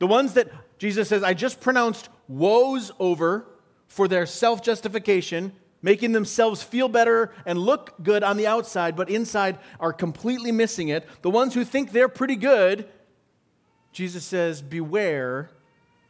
The 0.00 0.08
ones 0.08 0.34
that 0.34 0.50
Jesus 0.80 1.08
says, 1.08 1.22
I 1.22 1.32
just 1.32 1.60
pronounced 1.60 2.08
woes 2.26 2.90
over 2.98 3.46
for 3.86 4.08
their 4.08 4.26
self 4.26 4.64
justification, 4.64 5.52
making 5.80 6.10
themselves 6.10 6.60
feel 6.60 6.88
better 6.88 7.30
and 7.46 7.56
look 7.56 7.94
good 8.02 8.24
on 8.24 8.36
the 8.36 8.48
outside, 8.48 8.96
but 8.96 9.08
inside 9.08 9.60
are 9.78 9.92
completely 9.92 10.50
missing 10.50 10.88
it. 10.88 11.06
The 11.22 11.30
ones 11.30 11.54
who 11.54 11.64
think 11.64 11.92
they're 11.92 12.08
pretty 12.08 12.34
good, 12.34 12.88
Jesus 13.92 14.24
says, 14.24 14.60
Beware 14.60 15.48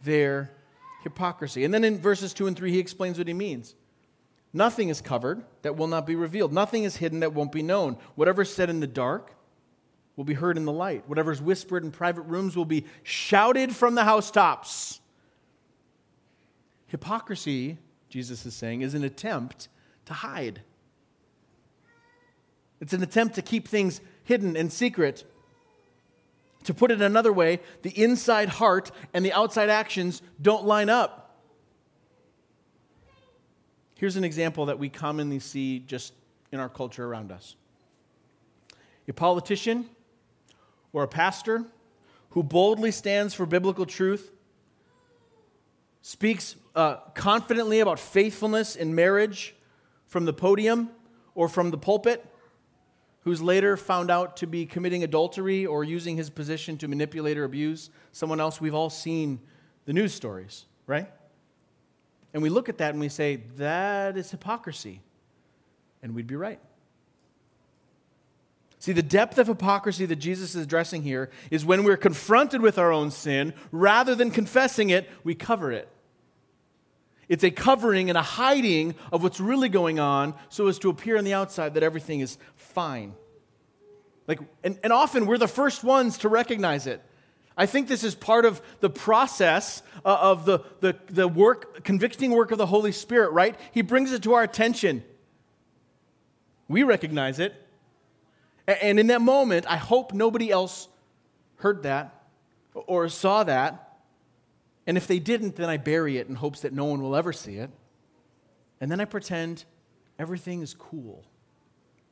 their 0.02 0.50
hypocrisy. 1.02 1.66
And 1.66 1.74
then 1.74 1.84
in 1.84 1.98
verses 1.98 2.32
2 2.32 2.46
and 2.46 2.56
3, 2.56 2.72
he 2.72 2.78
explains 2.78 3.18
what 3.18 3.28
he 3.28 3.34
means. 3.34 3.74
Nothing 4.54 4.88
is 4.88 5.02
covered 5.02 5.44
that 5.60 5.76
will 5.76 5.86
not 5.86 6.06
be 6.06 6.14
revealed. 6.14 6.50
Nothing 6.50 6.84
is 6.84 6.96
hidden 6.96 7.20
that 7.20 7.34
won't 7.34 7.52
be 7.52 7.62
known. 7.62 7.98
Whatever 8.14 8.46
said 8.46 8.70
in 8.70 8.80
the 8.80 8.86
dark 8.86 9.34
will 10.18 10.24
be 10.24 10.34
heard 10.34 10.56
in 10.56 10.64
the 10.64 10.72
light. 10.72 11.04
Whatever 11.06 11.30
is 11.30 11.40
whispered 11.40 11.84
in 11.84 11.92
private 11.92 12.22
rooms 12.22 12.56
will 12.56 12.64
be 12.64 12.84
shouted 13.04 13.74
from 13.74 13.94
the 13.94 14.02
housetops. 14.02 14.98
Hypocrisy, 16.88 17.78
Jesus 18.08 18.44
is 18.44 18.52
saying, 18.52 18.80
is 18.80 18.94
an 18.94 19.04
attempt 19.04 19.68
to 20.06 20.12
hide. 20.12 20.62
It's 22.80 22.92
an 22.92 23.00
attempt 23.00 23.36
to 23.36 23.42
keep 23.42 23.68
things 23.68 24.00
hidden 24.24 24.56
and 24.56 24.72
secret. 24.72 25.22
To 26.64 26.74
put 26.74 26.90
it 26.90 27.00
another 27.00 27.32
way, 27.32 27.60
the 27.82 27.90
inside 27.90 28.48
heart 28.48 28.90
and 29.14 29.24
the 29.24 29.32
outside 29.32 29.70
actions 29.70 30.20
don't 30.42 30.66
line 30.66 30.90
up. 30.90 31.44
Here's 33.94 34.16
an 34.16 34.24
example 34.24 34.66
that 34.66 34.80
we 34.80 34.88
commonly 34.88 35.38
see 35.38 35.78
just 35.78 36.12
in 36.50 36.58
our 36.58 36.68
culture 36.68 37.06
around 37.06 37.30
us 37.30 37.54
a 39.06 39.12
politician 39.12 39.88
or 40.92 41.02
a 41.02 41.08
pastor 41.08 41.64
who 42.30 42.42
boldly 42.42 42.90
stands 42.90 43.34
for 43.34 43.46
biblical 43.46 43.86
truth, 43.86 44.32
speaks 46.02 46.56
uh, 46.74 46.96
confidently 47.14 47.80
about 47.80 47.98
faithfulness 47.98 48.76
in 48.76 48.94
marriage 48.94 49.54
from 50.06 50.24
the 50.24 50.32
podium 50.32 50.90
or 51.34 51.48
from 51.48 51.70
the 51.70 51.78
pulpit 51.78 52.24
who's 53.20 53.42
later 53.42 53.76
found 53.76 54.10
out 54.10 54.38
to 54.38 54.46
be 54.46 54.64
committing 54.64 55.04
adultery 55.04 55.66
or 55.66 55.84
using 55.84 56.16
his 56.16 56.30
position 56.30 56.78
to 56.78 56.88
manipulate 56.88 57.36
or 57.36 57.44
abuse 57.44 57.90
someone 58.12 58.40
else. 58.40 58.60
We've 58.60 58.74
all 58.74 58.88
seen 58.88 59.40
the 59.84 59.92
news 59.92 60.14
stories, 60.14 60.64
right? 60.86 61.10
And 62.32 62.42
we 62.42 62.48
look 62.48 62.68
at 62.68 62.78
that 62.78 62.90
and 62.90 63.00
we 63.00 63.08
say, 63.08 63.42
that 63.56 64.16
is 64.16 64.30
hypocrisy. 64.30 65.02
And 66.02 66.14
we'd 66.14 66.26
be 66.26 66.36
right. 66.36 66.60
See, 68.80 68.92
the 68.92 69.02
depth 69.02 69.38
of 69.38 69.48
hypocrisy 69.48 70.06
that 70.06 70.16
Jesus 70.16 70.54
is 70.54 70.62
addressing 70.62 71.02
here 71.02 71.30
is 71.50 71.64
when 71.64 71.82
we're 71.82 71.96
confronted 71.96 72.62
with 72.62 72.78
our 72.78 72.92
own 72.92 73.10
sin, 73.10 73.54
rather 73.72 74.14
than 74.14 74.30
confessing 74.30 74.90
it, 74.90 75.10
we 75.24 75.34
cover 75.34 75.72
it. 75.72 75.88
It's 77.28 77.44
a 77.44 77.50
covering 77.50 78.08
and 78.08 78.16
a 78.16 78.22
hiding 78.22 78.94
of 79.12 79.22
what's 79.22 79.40
really 79.40 79.68
going 79.68 79.98
on 79.98 80.34
so 80.48 80.68
as 80.68 80.78
to 80.78 80.90
appear 80.90 81.18
on 81.18 81.24
the 81.24 81.34
outside 81.34 81.74
that 81.74 81.82
everything 81.82 82.20
is 82.20 82.38
fine. 82.56 83.14
Like, 84.26 84.40
and, 84.62 84.78
and 84.82 84.92
often 84.92 85.26
we're 85.26 85.38
the 85.38 85.48
first 85.48 85.82
ones 85.82 86.18
to 86.18 86.28
recognize 86.28 86.86
it. 86.86 87.02
I 87.56 87.66
think 87.66 87.88
this 87.88 88.04
is 88.04 88.14
part 88.14 88.44
of 88.44 88.62
the 88.78 88.88
process 88.88 89.82
uh, 90.04 90.16
of 90.20 90.44
the, 90.44 90.60
the, 90.80 90.96
the 91.10 91.26
work, 91.26 91.82
convicting 91.82 92.30
work 92.30 92.52
of 92.52 92.58
the 92.58 92.66
Holy 92.66 92.92
Spirit, 92.92 93.32
right? 93.32 93.58
He 93.72 93.82
brings 93.82 94.12
it 94.12 94.22
to 94.22 94.34
our 94.34 94.44
attention. 94.44 95.02
We 96.68 96.84
recognize 96.84 97.40
it. 97.40 97.54
And 98.68 99.00
in 99.00 99.08
that 99.08 99.22
moment, 99.22 99.66
I 99.68 99.76
hope 99.76 100.12
nobody 100.12 100.50
else 100.50 100.88
heard 101.56 101.82
that 101.82 102.22
or 102.74 103.08
saw 103.08 103.42
that 103.44 103.88
and 104.88 104.96
if 104.96 105.06
they 105.06 105.18
didn't, 105.18 105.56
then 105.56 105.68
I 105.68 105.76
bury 105.76 106.16
it 106.16 106.28
in 106.28 106.34
hopes 106.34 106.62
that 106.62 106.72
no 106.72 106.86
one 106.86 107.02
will 107.02 107.14
ever 107.14 107.30
see 107.30 107.56
it. 107.56 107.68
And 108.80 108.90
then 108.90 109.02
I 109.02 109.04
pretend 109.04 109.66
everything 110.18 110.62
is 110.62 110.72
cool, 110.72 111.26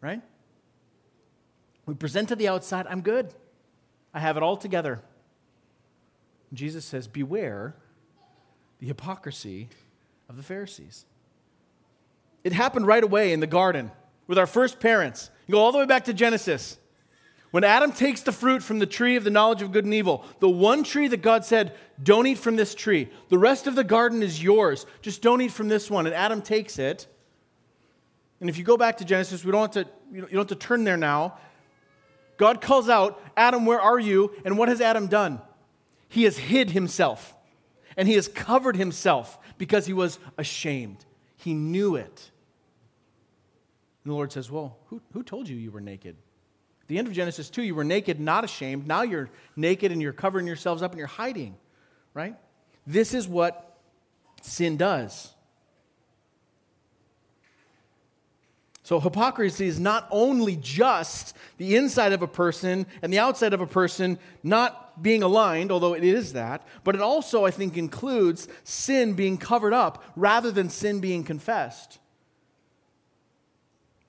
right? 0.02 0.20
We 1.86 1.94
present 1.94 2.28
to 2.28 2.36
the 2.36 2.48
outside, 2.48 2.86
I'm 2.86 3.00
good. 3.00 3.32
I 4.12 4.20
have 4.20 4.36
it 4.36 4.42
all 4.42 4.58
together. 4.58 5.00
Jesus 6.52 6.84
says, 6.84 7.08
Beware 7.08 7.74
the 8.78 8.86
hypocrisy 8.86 9.70
of 10.28 10.36
the 10.36 10.42
Pharisees. 10.42 11.06
It 12.44 12.52
happened 12.52 12.86
right 12.86 13.02
away 13.02 13.32
in 13.32 13.40
the 13.40 13.46
garden 13.46 13.90
with 14.26 14.38
our 14.38 14.46
first 14.46 14.80
parents. 14.80 15.30
You 15.46 15.52
go 15.52 15.60
all 15.60 15.72
the 15.72 15.78
way 15.78 15.86
back 15.86 16.04
to 16.06 16.14
Genesis. 16.14 16.78
When 17.50 17.64
Adam 17.64 17.92
takes 17.92 18.22
the 18.22 18.32
fruit 18.32 18.62
from 18.62 18.80
the 18.80 18.86
tree 18.86 19.16
of 19.16 19.24
the 19.24 19.30
knowledge 19.30 19.62
of 19.62 19.72
good 19.72 19.84
and 19.84 19.94
evil, 19.94 20.24
the 20.40 20.48
one 20.48 20.82
tree 20.82 21.08
that 21.08 21.22
God 21.22 21.44
said, 21.44 21.72
don't 22.02 22.26
eat 22.26 22.38
from 22.38 22.56
this 22.56 22.74
tree, 22.74 23.08
the 23.28 23.38
rest 23.38 23.66
of 23.66 23.74
the 23.74 23.84
garden 23.84 24.22
is 24.22 24.42
yours, 24.42 24.84
just 25.00 25.22
don't 25.22 25.40
eat 25.40 25.52
from 25.52 25.68
this 25.68 25.90
one. 25.90 26.06
And 26.06 26.14
Adam 26.14 26.42
takes 26.42 26.78
it. 26.78 27.06
And 28.40 28.50
if 28.50 28.58
you 28.58 28.64
go 28.64 28.76
back 28.76 28.98
to 28.98 29.04
Genesis, 29.04 29.44
we 29.44 29.52
don't 29.52 29.74
have 29.74 29.86
to, 29.86 29.90
you 30.12 30.20
don't 30.22 30.32
have 30.34 30.46
to 30.48 30.54
turn 30.54 30.84
there 30.84 30.98
now. 30.98 31.38
God 32.36 32.60
calls 32.60 32.88
out, 32.88 33.22
Adam, 33.36 33.64
where 33.64 33.80
are 33.80 33.98
you? 33.98 34.32
And 34.44 34.58
what 34.58 34.68
has 34.68 34.80
Adam 34.80 35.06
done? 35.06 35.40
He 36.08 36.24
has 36.24 36.36
hid 36.36 36.70
himself 36.70 37.34
and 37.96 38.06
he 38.06 38.14
has 38.14 38.28
covered 38.28 38.76
himself 38.76 39.38
because 39.56 39.86
he 39.86 39.92
was 39.92 40.18
ashamed. 40.36 41.06
He 41.36 41.54
knew 41.54 41.96
it. 41.96 42.30
And 44.06 44.12
the 44.12 44.14
Lord 44.14 44.30
says, 44.30 44.52
Well, 44.52 44.78
who, 44.86 45.02
who 45.14 45.24
told 45.24 45.48
you 45.48 45.56
you 45.56 45.72
were 45.72 45.80
naked? 45.80 46.14
At 46.80 46.86
the 46.86 46.96
end 46.96 47.08
of 47.08 47.12
Genesis 47.12 47.50
2, 47.50 47.64
you 47.64 47.74
were 47.74 47.82
naked, 47.82 48.20
not 48.20 48.44
ashamed. 48.44 48.86
Now 48.86 49.02
you're 49.02 49.30
naked 49.56 49.90
and 49.90 50.00
you're 50.00 50.12
covering 50.12 50.46
yourselves 50.46 50.80
up 50.80 50.92
and 50.92 50.98
you're 50.98 51.08
hiding, 51.08 51.56
right? 52.14 52.36
This 52.86 53.14
is 53.14 53.26
what 53.26 53.76
sin 54.42 54.76
does. 54.76 55.34
So, 58.84 59.00
hypocrisy 59.00 59.66
is 59.66 59.80
not 59.80 60.06
only 60.12 60.54
just 60.54 61.36
the 61.56 61.74
inside 61.74 62.12
of 62.12 62.22
a 62.22 62.28
person 62.28 62.86
and 63.02 63.12
the 63.12 63.18
outside 63.18 63.54
of 63.54 63.60
a 63.60 63.66
person 63.66 64.20
not 64.44 65.02
being 65.02 65.24
aligned, 65.24 65.72
although 65.72 65.94
it 65.94 66.04
is 66.04 66.34
that, 66.34 66.64
but 66.84 66.94
it 66.94 67.00
also, 67.00 67.44
I 67.44 67.50
think, 67.50 67.76
includes 67.76 68.46
sin 68.62 69.14
being 69.14 69.36
covered 69.36 69.72
up 69.72 70.04
rather 70.14 70.52
than 70.52 70.70
sin 70.70 71.00
being 71.00 71.24
confessed. 71.24 71.98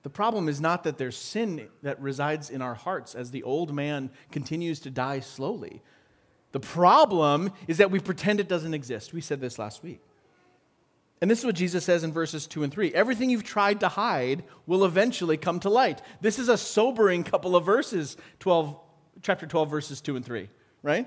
The 0.08 0.12
problem 0.12 0.48
is 0.48 0.58
not 0.58 0.84
that 0.84 0.96
there's 0.96 1.18
sin 1.18 1.68
that 1.82 2.00
resides 2.00 2.48
in 2.48 2.62
our 2.62 2.72
hearts 2.72 3.14
as 3.14 3.30
the 3.30 3.42
old 3.42 3.74
man 3.74 4.08
continues 4.32 4.80
to 4.80 4.90
die 4.90 5.20
slowly. 5.20 5.82
The 6.52 6.60
problem 6.60 7.52
is 7.66 7.76
that 7.76 7.90
we 7.90 8.00
pretend 8.00 8.40
it 8.40 8.48
doesn't 8.48 8.72
exist. 8.72 9.12
We 9.12 9.20
said 9.20 9.42
this 9.42 9.58
last 9.58 9.82
week. 9.82 10.00
And 11.20 11.30
this 11.30 11.40
is 11.40 11.44
what 11.44 11.56
Jesus 11.56 11.84
says 11.84 12.04
in 12.04 12.12
verses 12.14 12.46
2 12.46 12.62
and 12.62 12.72
3. 12.72 12.94
Everything 12.94 13.28
you've 13.28 13.44
tried 13.44 13.80
to 13.80 13.88
hide 13.88 14.44
will 14.66 14.86
eventually 14.86 15.36
come 15.36 15.60
to 15.60 15.68
light. 15.68 16.00
This 16.22 16.38
is 16.38 16.48
a 16.48 16.56
sobering 16.56 17.22
couple 17.22 17.54
of 17.54 17.66
verses, 17.66 18.16
12, 18.40 18.80
chapter 19.20 19.46
12, 19.46 19.70
verses 19.70 20.00
2 20.00 20.16
and 20.16 20.24
3, 20.24 20.48
right? 20.82 21.06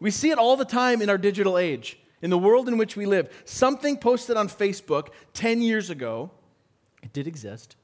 We 0.00 0.10
see 0.10 0.30
it 0.30 0.38
all 0.38 0.56
the 0.56 0.64
time 0.64 1.02
in 1.02 1.10
our 1.10 1.18
digital 1.18 1.58
age, 1.58 1.98
in 2.22 2.30
the 2.30 2.38
world 2.38 2.68
in 2.68 2.78
which 2.78 2.96
we 2.96 3.04
live. 3.04 3.28
Something 3.44 3.98
posted 3.98 4.38
on 4.38 4.48
Facebook 4.48 5.08
10 5.34 5.60
years 5.60 5.90
ago, 5.90 6.30
it 7.02 7.12
did 7.12 7.26
exist, 7.26 7.76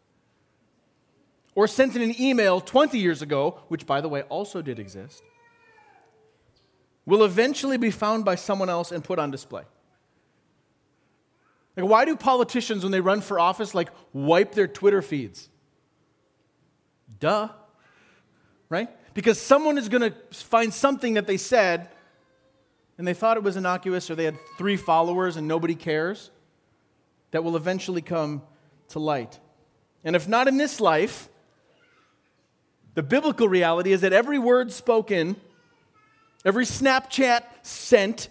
or 1.59 1.67
sent 1.67 1.97
in 1.97 2.03
an 2.03 2.15
email 2.21 2.61
20 2.61 2.97
years 3.01 3.21
ago, 3.21 3.59
which, 3.67 3.85
by 3.85 4.01
the 4.01 4.09
way, 4.09 4.23
also 4.29 4.63
did 4.63 4.79
exist, 4.79 5.25
will 7.05 7.25
eventually 7.25 7.77
be 7.77 7.91
found 7.91 8.25
by 8.25 8.37
someone 8.37 8.69
else 8.69 8.93
and 8.93 9.03
put 9.03 9.19
on 9.19 9.33
display. 9.33 9.65
Like, 11.77 11.91
why 11.91 12.05
do 12.05 12.15
politicians, 12.15 12.85
when 12.85 12.93
they 12.93 13.01
run 13.01 13.21
for 13.21 13.41
office, 13.41 13.75
like 13.75 13.89
wipe 14.13 14.53
their 14.53 14.69
Twitter 14.69 15.03
feeds? 15.03 15.49
Duh. 17.19 17.49
Right? 18.69 18.89
Because 19.13 19.41
someone 19.41 19.79
is 19.79 19.89
going 19.89 20.13
to 20.13 20.15
find 20.33 20.73
something 20.73 21.15
that 21.15 21.27
they 21.27 21.39
said 21.39 21.89
and 22.99 23.05
they 23.05 23.15
thought 23.15 23.37
it 23.37 23.43
was 23.43 23.57
innocuous 23.57 24.09
or 24.09 24.15
they 24.15 24.27
had 24.27 24.39
three 24.59 24.77
followers 24.77 25.37
and 25.37 25.49
nobody 25.49 25.75
cares 25.75 26.31
that 27.33 27.43
will 27.43 27.57
eventually 27.57 28.01
come 28.01 28.43
to 28.91 29.01
light. 29.01 29.41
And 30.05 30.15
if 30.15 30.29
not 30.29 30.47
in 30.47 30.57
this 30.57 30.81
life, 30.81 31.29
the 32.99 33.03
biblical 33.05 33.49
reality 33.49 33.93
is 33.93 34.01
that 34.01 34.13
every 34.13 34.41
word 34.41 34.73
spoken, 34.73 35.37
every 36.45 36.65
Snapchat 36.65 37.45
sent, 37.63 38.29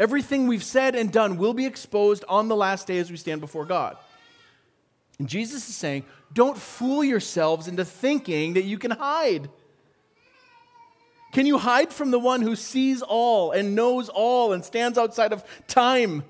everything 0.00 0.48
we've 0.48 0.64
said 0.64 0.96
and 0.96 1.12
done 1.12 1.36
will 1.36 1.54
be 1.54 1.64
exposed 1.64 2.24
on 2.28 2.48
the 2.48 2.56
last 2.56 2.88
day 2.88 2.98
as 2.98 3.08
we 3.08 3.16
stand 3.16 3.40
before 3.40 3.64
God. 3.64 3.96
And 5.20 5.28
Jesus 5.28 5.68
is 5.68 5.76
saying, 5.76 6.04
don't 6.32 6.58
fool 6.58 7.04
yourselves 7.04 7.68
into 7.68 7.84
thinking 7.84 8.54
that 8.54 8.64
you 8.64 8.78
can 8.78 8.90
hide. 8.90 9.48
Can 11.32 11.46
you 11.46 11.56
hide 11.56 11.92
from 11.92 12.10
the 12.10 12.18
one 12.18 12.42
who 12.42 12.56
sees 12.56 13.00
all 13.00 13.52
and 13.52 13.76
knows 13.76 14.08
all 14.08 14.52
and 14.52 14.64
stands 14.64 14.98
outside 14.98 15.32
of 15.32 15.44
time? 15.68 16.24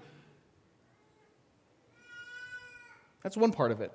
That's 3.22 3.38
one 3.38 3.52
part 3.52 3.72
of 3.72 3.80
it. 3.80 3.90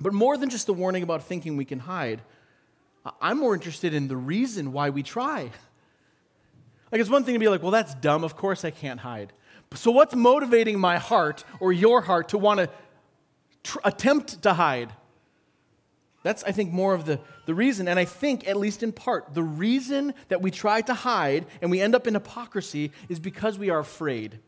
But 0.00 0.12
more 0.12 0.36
than 0.36 0.48
just 0.48 0.66
the 0.66 0.74
warning 0.74 1.02
about 1.02 1.24
thinking 1.24 1.56
we 1.56 1.64
can 1.64 1.80
hide, 1.80 2.22
I'm 3.20 3.38
more 3.38 3.54
interested 3.54 3.94
in 3.94 4.08
the 4.08 4.16
reason 4.16 4.72
why 4.72 4.90
we 4.90 5.02
try. 5.02 5.50
Like, 6.90 7.00
it's 7.00 7.10
one 7.10 7.24
thing 7.24 7.34
to 7.34 7.38
be 7.38 7.48
like, 7.48 7.62
well, 7.62 7.72
that's 7.72 7.94
dumb. 7.94 8.24
Of 8.24 8.36
course 8.36 8.64
I 8.64 8.70
can't 8.70 9.00
hide. 9.00 9.32
So, 9.74 9.90
what's 9.90 10.14
motivating 10.14 10.78
my 10.78 10.98
heart 10.98 11.44
or 11.60 11.72
your 11.72 12.00
heart 12.00 12.28
to 12.30 12.38
want 12.38 12.60
to 12.60 12.70
tr- 13.64 13.78
attempt 13.84 14.42
to 14.42 14.54
hide? 14.54 14.92
That's, 16.22 16.42
I 16.44 16.52
think, 16.52 16.72
more 16.72 16.94
of 16.94 17.04
the, 17.04 17.20
the 17.44 17.54
reason. 17.54 17.86
And 17.86 17.98
I 17.98 18.04
think, 18.04 18.48
at 18.48 18.56
least 18.56 18.82
in 18.82 18.92
part, 18.92 19.34
the 19.34 19.42
reason 19.42 20.14
that 20.28 20.42
we 20.42 20.50
try 20.50 20.80
to 20.82 20.94
hide 20.94 21.46
and 21.60 21.70
we 21.70 21.80
end 21.80 21.94
up 21.94 22.06
in 22.06 22.14
hypocrisy 22.14 22.92
is 23.08 23.20
because 23.20 23.58
we 23.58 23.70
are 23.70 23.78
afraid. 23.78 24.40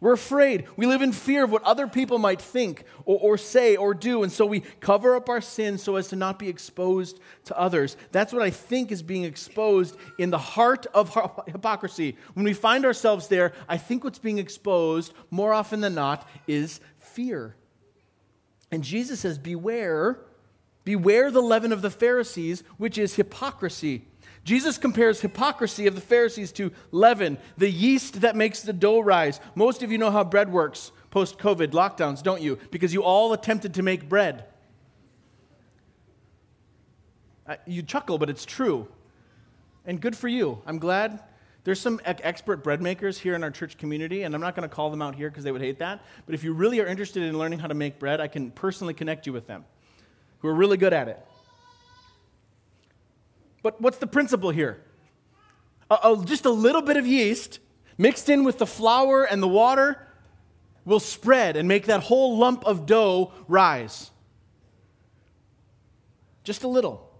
We're 0.00 0.12
afraid. 0.12 0.66
We 0.76 0.86
live 0.86 1.00
in 1.00 1.12
fear 1.12 1.44
of 1.44 1.50
what 1.50 1.62
other 1.62 1.86
people 1.86 2.18
might 2.18 2.40
think 2.40 2.84
or, 3.04 3.18
or, 3.18 3.38
say 3.38 3.76
or 3.76 3.94
do. 3.94 4.22
And 4.22 4.30
so 4.30 4.44
we 4.44 4.60
cover 4.80 5.16
up 5.16 5.28
our 5.28 5.40
sins 5.40 5.82
so 5.82 5.96
as 5.96 6.08
to 6.08 6.16
not 6.16 6.38
be 6.38 6.48
exposed 6.48 7.18
to 7.44 7.58
others. 7.58 7.96
That's 8.12 8.32
what 8.32 8.42
I 8.42 8.50
think 8.50 8.92
is 8.92 9.02
being 9.02 9.24
exposed 9.24 9.96
in 10.18 10.30
the 10.30 10.38
heart 10.38 10.86
of 10.92 11.16
hypocrisy. 11.46 12.16
When 12.34 12.44
we 12.44 12.52
find 12.52 12.84
ourselves 12.84 13.28
there, 13.28 13.52
I 13.68 13.78
think 13.78 14.04
what's 14.04 14.18
being 14.18 14.38
exposed 14.38 15.14
more 15.30 15.52
often 15.52 15.80
than 15.80 15.94
not 15.94 16.28
is 16.46 16.80
fear. 16.98 17.56
And 18.70 18.82
Jesus 18.84 19.20
says, 19.20 19.38
Beware, 19.38 20.20
beware 20.84 21.30
the 21.30 21.40
leaven 21.40 21.72
of 21.72 21.82
the 21.82 21.90
Pharisees, 21.90 22.62
which 22.76 22.98
is 22.98 23.14
hypocrisy. 23.14 24.04
Jesus 24.46 24.78
compares 24.78 25.20
hypocrisy 25.20 25.88
of 25.88 25.96
the 25.96 26.00
Pharisees 26.00 26.52
to 26.52 26.70
leaven, 26.92 27.36
the 27.58 27.68
yeast 27.68 28.20
that 28.20 28.36
makes 28.36 28.62
the 28.62 28.72
dough 28.72 29.00
rise. 29.00 29.40
Most 29.56 29.82
of 29.82 29.90
you 29.90 29.98
know 29.98 30.12
how 30.12 30.22
bread 30.22 30.52
works 30.52 30.92
post 31.10 31.36
COVID 31.36 31.72
lockdowns, 31.72 32.22
don't 32.22 32.40
you? 32.40 32.56
Because 32.70 32.94
you 32.94 33.02
all 33.02 33.32
attempted 33.32 33.74
to 33.74 33.82
make 33.82 34.08
bread. 34.08 34.44
You 37.66 37.82
chuckle, 37.82 38.18
but 38.18 38.30
it's 38.30 38.44
true. 38.44 38.86
And 39.84 40.00
good 40.00 40.16
for 40.16 40.28
you. 40.28 40.62
I'm 40.64 40.78
glad. 40.78 41.24
There's 41.64 41.80
some 41.80 42.00
expert 42.04 42.62
bread 42.62 42.80
makers 42.80 43.18
here 43.18 43.34
in 43.34 43.42
our 43.42 43.50
church 43.50 43.76
community, 43.76 44.22
and 44.22 44.32
I'm 44.32 44.40
not 44.40 44.54
going 44.54 44.68
to 44.68 44.72
call 44.72 44.90
them 44.90 45.02
out 45.02 45.16
here 45.16 45.28
because 45.28 45.42
they 45.42 45.50
would 45.50 45.60
hate 45.60 45.80
that. 45.80 46.04
But 46.24 46.36
if 46.36 46.44
you 46.44 46.52
really 46.52 46.80
are 46.80 46.86
interested 46.86 47.24
in 47.24 47.36
learning 47.36 47.58
how 47.58 47.66
to 47.66 47.74
make 47.74 47.98
bread, 47.98 48.20
I 48.20 48.28
can 48.28 48.52
personally 48.52 48.94
connect 48.94 49.26
you 49.26 49.32
with 49.32 49.48
them 49.48 49.64
who 50.38 50.46
are 50.46 50.54
really 50.54 50.76
good 50.76 50.92
at 50.92 51.08
it. 51.08 51.18
But 53.66 53.80
what's 53.80 53.98
the 53.98 54.06
principle 54.06 54.50
here? 54.50 54.80
just 56.24 56.44
a 56.44 56.50
little 56.50 56.82
bit 56.82 56.96
of 56.96 57.04
yeast 57.04 57.58
mixed 57.98 58.28
in 58.28 58.44
with 58.44 58.58
the 58.58 58.66
flour 58.66 59.24
and 59.24 59.42
the 59.42 59.48
water 59.48 60.06
will 60.84 61.00
spread 61.00 61.56
and 61.56 61.66
make 61.66 61.86
that 61.86 62.04
whole 62.04 62.38
lump 62.38 62.64
of 62.64 62.86
dough 62.86 63.32
rise. 63.48 64.12
Just 66.44 66.62
a 66.62 66.68
little. 66.68 67.10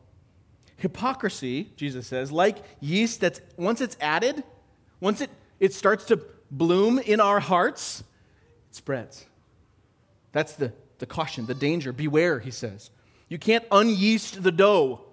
Hypocrisy, 0.76 1.72
Jesus 1.74 2.06
says, 2.06 2.30
like 2.30 2.58
yeast 2.78 3.22
that's 3.22 3.40
once 3.56 3.80
it's 3.80 3.96
added, 4.00 4.44
once 5.00 5.20
it, 5.20 5.30
it 5.58 5.74
starts 5.74 6.04
to 6.04 6.20
bloom 6.48 7.00
in 7.00 7.18
our 7.18 7.40
hearts, 7.40 8.04
it 8.70 8.76
spreads. 8.76 9.26
That's 10.30 10.52
the, 10.52 10.72
the 10.98 11.06
caution, 11.06 11.46
the 11.46 11.56
danger. 11.56 11.92
Beware, 11.92 12.38
he 12.38 12.52
says. 12.52 12.90
You 13.28 13.36
can't 13.36 13.68
unyeast 13.70 14.44
the 14.44 14.52
dough 14.52 15.05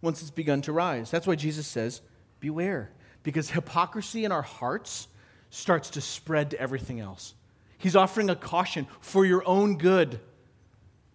once 0.00 0.20
it's 0.20 0.30
begun 0.30 0.62
to 0.62 0.72
rise. 0.72 1.10
That's 1.10 1.26
why 1.26 1.34
Jesus 1.34 1.66
says, 1.66 2.00
Beware, 2.40 2.90
because 3.22 3.50
hypocrisy 3.50 4.24
in 4.24 4.32
our 4.32 4.42
hearts 4.42 5.08
starts 5.50 5.90
to 5.90 6.00
spread 6.00 6.50
to 6.50 6.60
everything 6.60 7.00
else. 7.00 7.34
He's 7.78 7.96
offering 7.96 8.30
a 8.30 8.36
caution 8.36 8.86
for 9.00 9.24
your 9.24 9.46
own 9.46 9.78
good. 9.78 10.20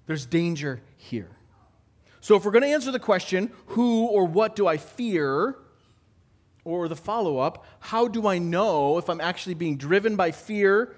There's 0.05 0.25
danger 0.25 0.81
here. 0.97 1.29
So, 2.19 2.35
if 2.35 2.45
we're 2.45 2.51
going 2.51 2.63
to 2.63 2.69
answer 2.69 2.91
the 2.91 2.99
question, 2.99 3.51
who 3.67 4.05
or 4.05 4.25
what 4.25 4.55
do 4.55 4.67
I 4.67 4.77
fear? 4.77 5.55
Or 6.63 6.87
the 6.87 6.95
follow 6.95 7.39
up, 7.39 7.65
how 7.79 8.07
do 8.07 8.27
I 8.27 8.37
know 8.37 8.99
if 8.99 9.09
I'm 9.09 9.19
actually 9.19 9.55
being 9.55 9.77
driven 9.77 10.15
by 10.15 10.29
fear, 10.29 10.95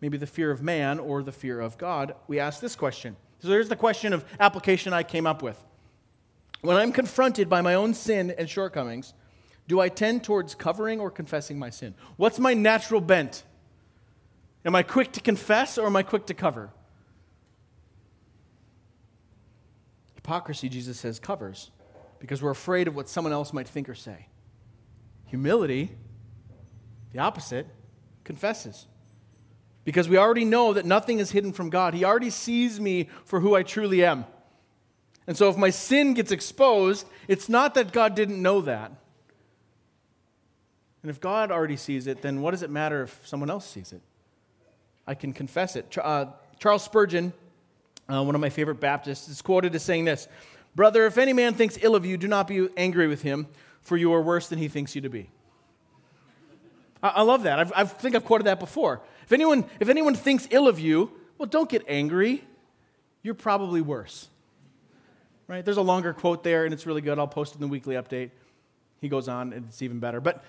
maybe 0.00 0.16
the 0.16 0.26
fear 0.26 0.50
of 0.50 0.62
man 0.62 0.98
or 0.98 1.22
the 1.22 1.32
fear 1.32 1.60
of 1.60 1.76
God? 1.76 2.14
We 2.26 2.40
ask 2.40 2.60
this 2.60 2.74
question. 2.74 3.16
So, 3.40 3.48
there's 3.48 3.68
the 3.68 3.76
question 3.76 4.14
of 4.14 4.24
application 4.40 4.94
I 4.94 5.02
came 5.02 5.26
up 5.26 5.42
with. 5.42 5.62
When 6.64 6.78
I'm 6.78 6.92
confronted 6.92 7.50
by 7.50 7.60
my 7.60 7.74
own 7.74 7.92
sin 7.92 8.34
and 8.38 8.48
shortcomings, 8.48 9.12
do 9.68 9.80
I 9.80 9.90
tend 9.90 10.24
towards 10.24 10.54
covering 10.54 10.98
or 10.98 11.10
confessing 11.10 11.58
my 11.58 11.68
sin? 11.68 11.94
What's 12.16 12.38
my 12.38 12.54
natural 12.54 13.02
bent? 13.02 13.42
Am 14.64 14.74
I 14.74 14.82
quick 14.82 15.12
to 15.12 15.20
confess 15.20 15.76
or 15.76 15.84
am 15.84 15.94
I 15.94 16.02
quick 16.02 16.24
to 16.24 16.32
cover? 16.32 16.70
Hypocrisy, 20.14 20.70
Jesus 20.70 20.98
says, 20.98 21.20
covers 21.20 21.70
because 22.18 22.40
we're 22.40 22.50
afraid 22.50 22.88
of 22.88 22.96
what 22.96 23.10
someone 23.10 23.34
else 23.34 23.52
might 23.52 23.68
think 23.68 23.86
or 23.86 23.94
say. 23.94 24.28
Humility, 25.26 25.90
the 27.12 27.18
opposite, 27.18 27.66
confesses. 28.24 28.86
Because 29.84 30.08
we 30.08 30.16
already 30.16 30.46
know 30.46 30.72
that 30.72 30.86
nothing 30.86 31.18
is 31.18 31.32
hidden 31.32 31.52
from 31.52 31.68
God. 31.68 31.92
He 31.92 32.06
already 32.06 32.30
sees 32.30 32.80
me 32.80 33.10
for 33.26 33.40
who 33.40 33.54
I 33.54 33.64
truly 33.64 34.02
am. 34.02 34.24
And 35.26 35.36
so 35.36 35.48
if 35.48 35.56
my 35.56 35.70
sin 35.70 36.14
gets 36.14 36.30
exposed, 36.30 37.06
it's 37.28 37.48
not 37.48 37.74
that 37.74 37.92
God 37.92 38.14
didn't 38.14 38.40
know 38.40 38.60
that. 38.62 38.92
And 41.02 41.10
if 41.10 41.20
God 41.20 41.50
already 41.50 41.76
sees 41.76 42.06
it, 42.06 42.22
then 42.22 42.40
what 42.40 42.52
does 42.52 42.62
it 42.62 42.70
matter 42.70 43.02
if 43.02 43.20
someone 43.24 43.50
else 43.50 43.66
sees 43.66 43.92
it? 43.92 44.00
I 45.06 45.14
can 45.14 45.32
confess 45.32 45.76
it. 45.76 45.96
Uh, 45.98 46.26
Charles 46.58 46.82
Spurgeon, 46.82 47.32
uh, 48.10 48.22
one 48.22 48.34
of 48.34 48.40
my 48.40 48.48
favorite 48.48 48.80
Baptists, 48.80 49.28
is 49.28 49.42
quoted 49.42 49.74
as 49.74 49.82
saying 49.82 50.06
this 50.06 50.28
Brother, 50.74 51.06
if 51.06 51.18
any 51.18 51.32
man 51.32 51.54
thinks 51.54 51.78
ill 51.82 51.94
of 51.94 52.04
you, 52.04 52.16
do 52.16 52.26
not 52.26 52.48
be 52.48 52.68
angry 52.76 53.06
with 53.06 53.22
him, 53.22 53.46
for 53.82 53.96
you 53.96 54.12
are 54.12 54.22
worse 54.22 54.48
than 54.48 54.58
he 54.58 54.68
thinks 54.68 54.94
you 54.94 55.02
to 55.02 55.10
be. 55.10 55.30
I, 57.02 57.08
I 57.08 57.22
love 57.22 57.42
that. 57.42 57.58
I've, 57.58 57.72
I 57.74 57.84
think 57.84 58.14
I've 58.14 58.24
quoted 58.24 58.44
that 58.44 58.58
before. 58.58 59.02
If 59.24 59.32
anyone, 59.32 59.64
if 59.80 59.88
anyone 59.88 60.14
thinks 60.14 60.48
ill 60.50 60.68
of 60.68 60.78
you, 60.78 61.12
well, 61.38 61.48
don't 61.48 61.68
get 61.68 61.84
angry. 61.88 62.44
You're 63.22 63.34
probably 63.34 63.80
worse 63.80 64.28
right? 65.48 65.64
There's 65.64 65.76
a 65.76 65.82
longer 65.82 66.12
quote 66.12 66.42
there, 66.42 66.64
and 66.64 66.72
it's 66.72 66.86
really 66.86 67.00
good. 67.00 67.18
I'll 67.18 67.26
post 67.26 67.52
it 67.52 67.56
in 67.56 67.60
the 67.60 67.68
weekly 67.68 67.94
update. 67.94 68.30
He 69.00 69.08
goes 69.08 69.28
on, 69.28 69.52
and 69.52 69.66
it's 69.66 69.82
even 69.82 70.00
better. 70.00 70.20
But 70.20 70.44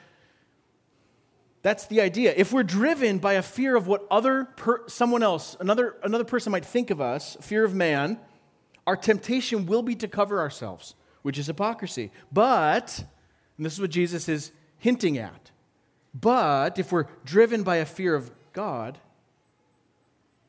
that's 1.61 1.87
the 1.87 2.01
idea. 2.01 2.33
If 2.35 2.53
we're 2.53 2.63
driven 2.63 3.17
by 3.17 3.33
a 3.33 3.41
fear 3.41 3.75
of 3.75 3.87
what 3.87 4.05
other 4.11 4.45
per- 4.45 4.87
someone 4.87 5.23
else, 5.23 5.57
another, 5.59 5.95
another 6.03 6.23
person 6.23 6.51
might 6.51 6.65
think 6.65 6.91
of 6.91 7.01
us, 7.01 7.37
fear 7.41 7.65
of 7.65 7.73
man, 7.73 8.19
our 8.85 8.95
temptation 8.95 9.65
will 9.65 9.81
be 9.81 9.95
to 9.95 10.07
cover 10.07 10.39
ourselves, 10.39 10.95
which 11.23 11.39
is 11.39 11.47
hypocrisy. 11.47 12.11
But, 12.31 13.03
and 13.57 13.65
this 13.65 13.73
is 13.73 13.81
what 13.81 13.89
Jesus 13.89 14.29
is 14.29 14.51
hinting 14.77 15.17
at, 15.17 15.51
but 16.13 16.77
if 16.77 16.91
we're 16.91 17.07
driven 17.25 17.63
by 17.63 17.77
a 17.77 17.85
fear 17.85 18.13
of 18.13 18.31
God, 18.53 18.99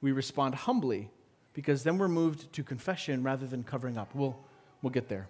we 0.00 0.12
respond 0.12 0.54
humbly 0.54 1.10
because 1.56 1.82
then 1.84 1.96
we're 1.96 2.06
moved 2.06 2.52
to 2.52 2.62
confession 2.62 3.22
rather 3.22 3.46
than 3.46 3.64
covering 3.64 3.96
up. 3.96 4.14
We'll, 4.14 4.36
we'll 4.82 4.90
get 4.90 5.08
there. 5.08 5.26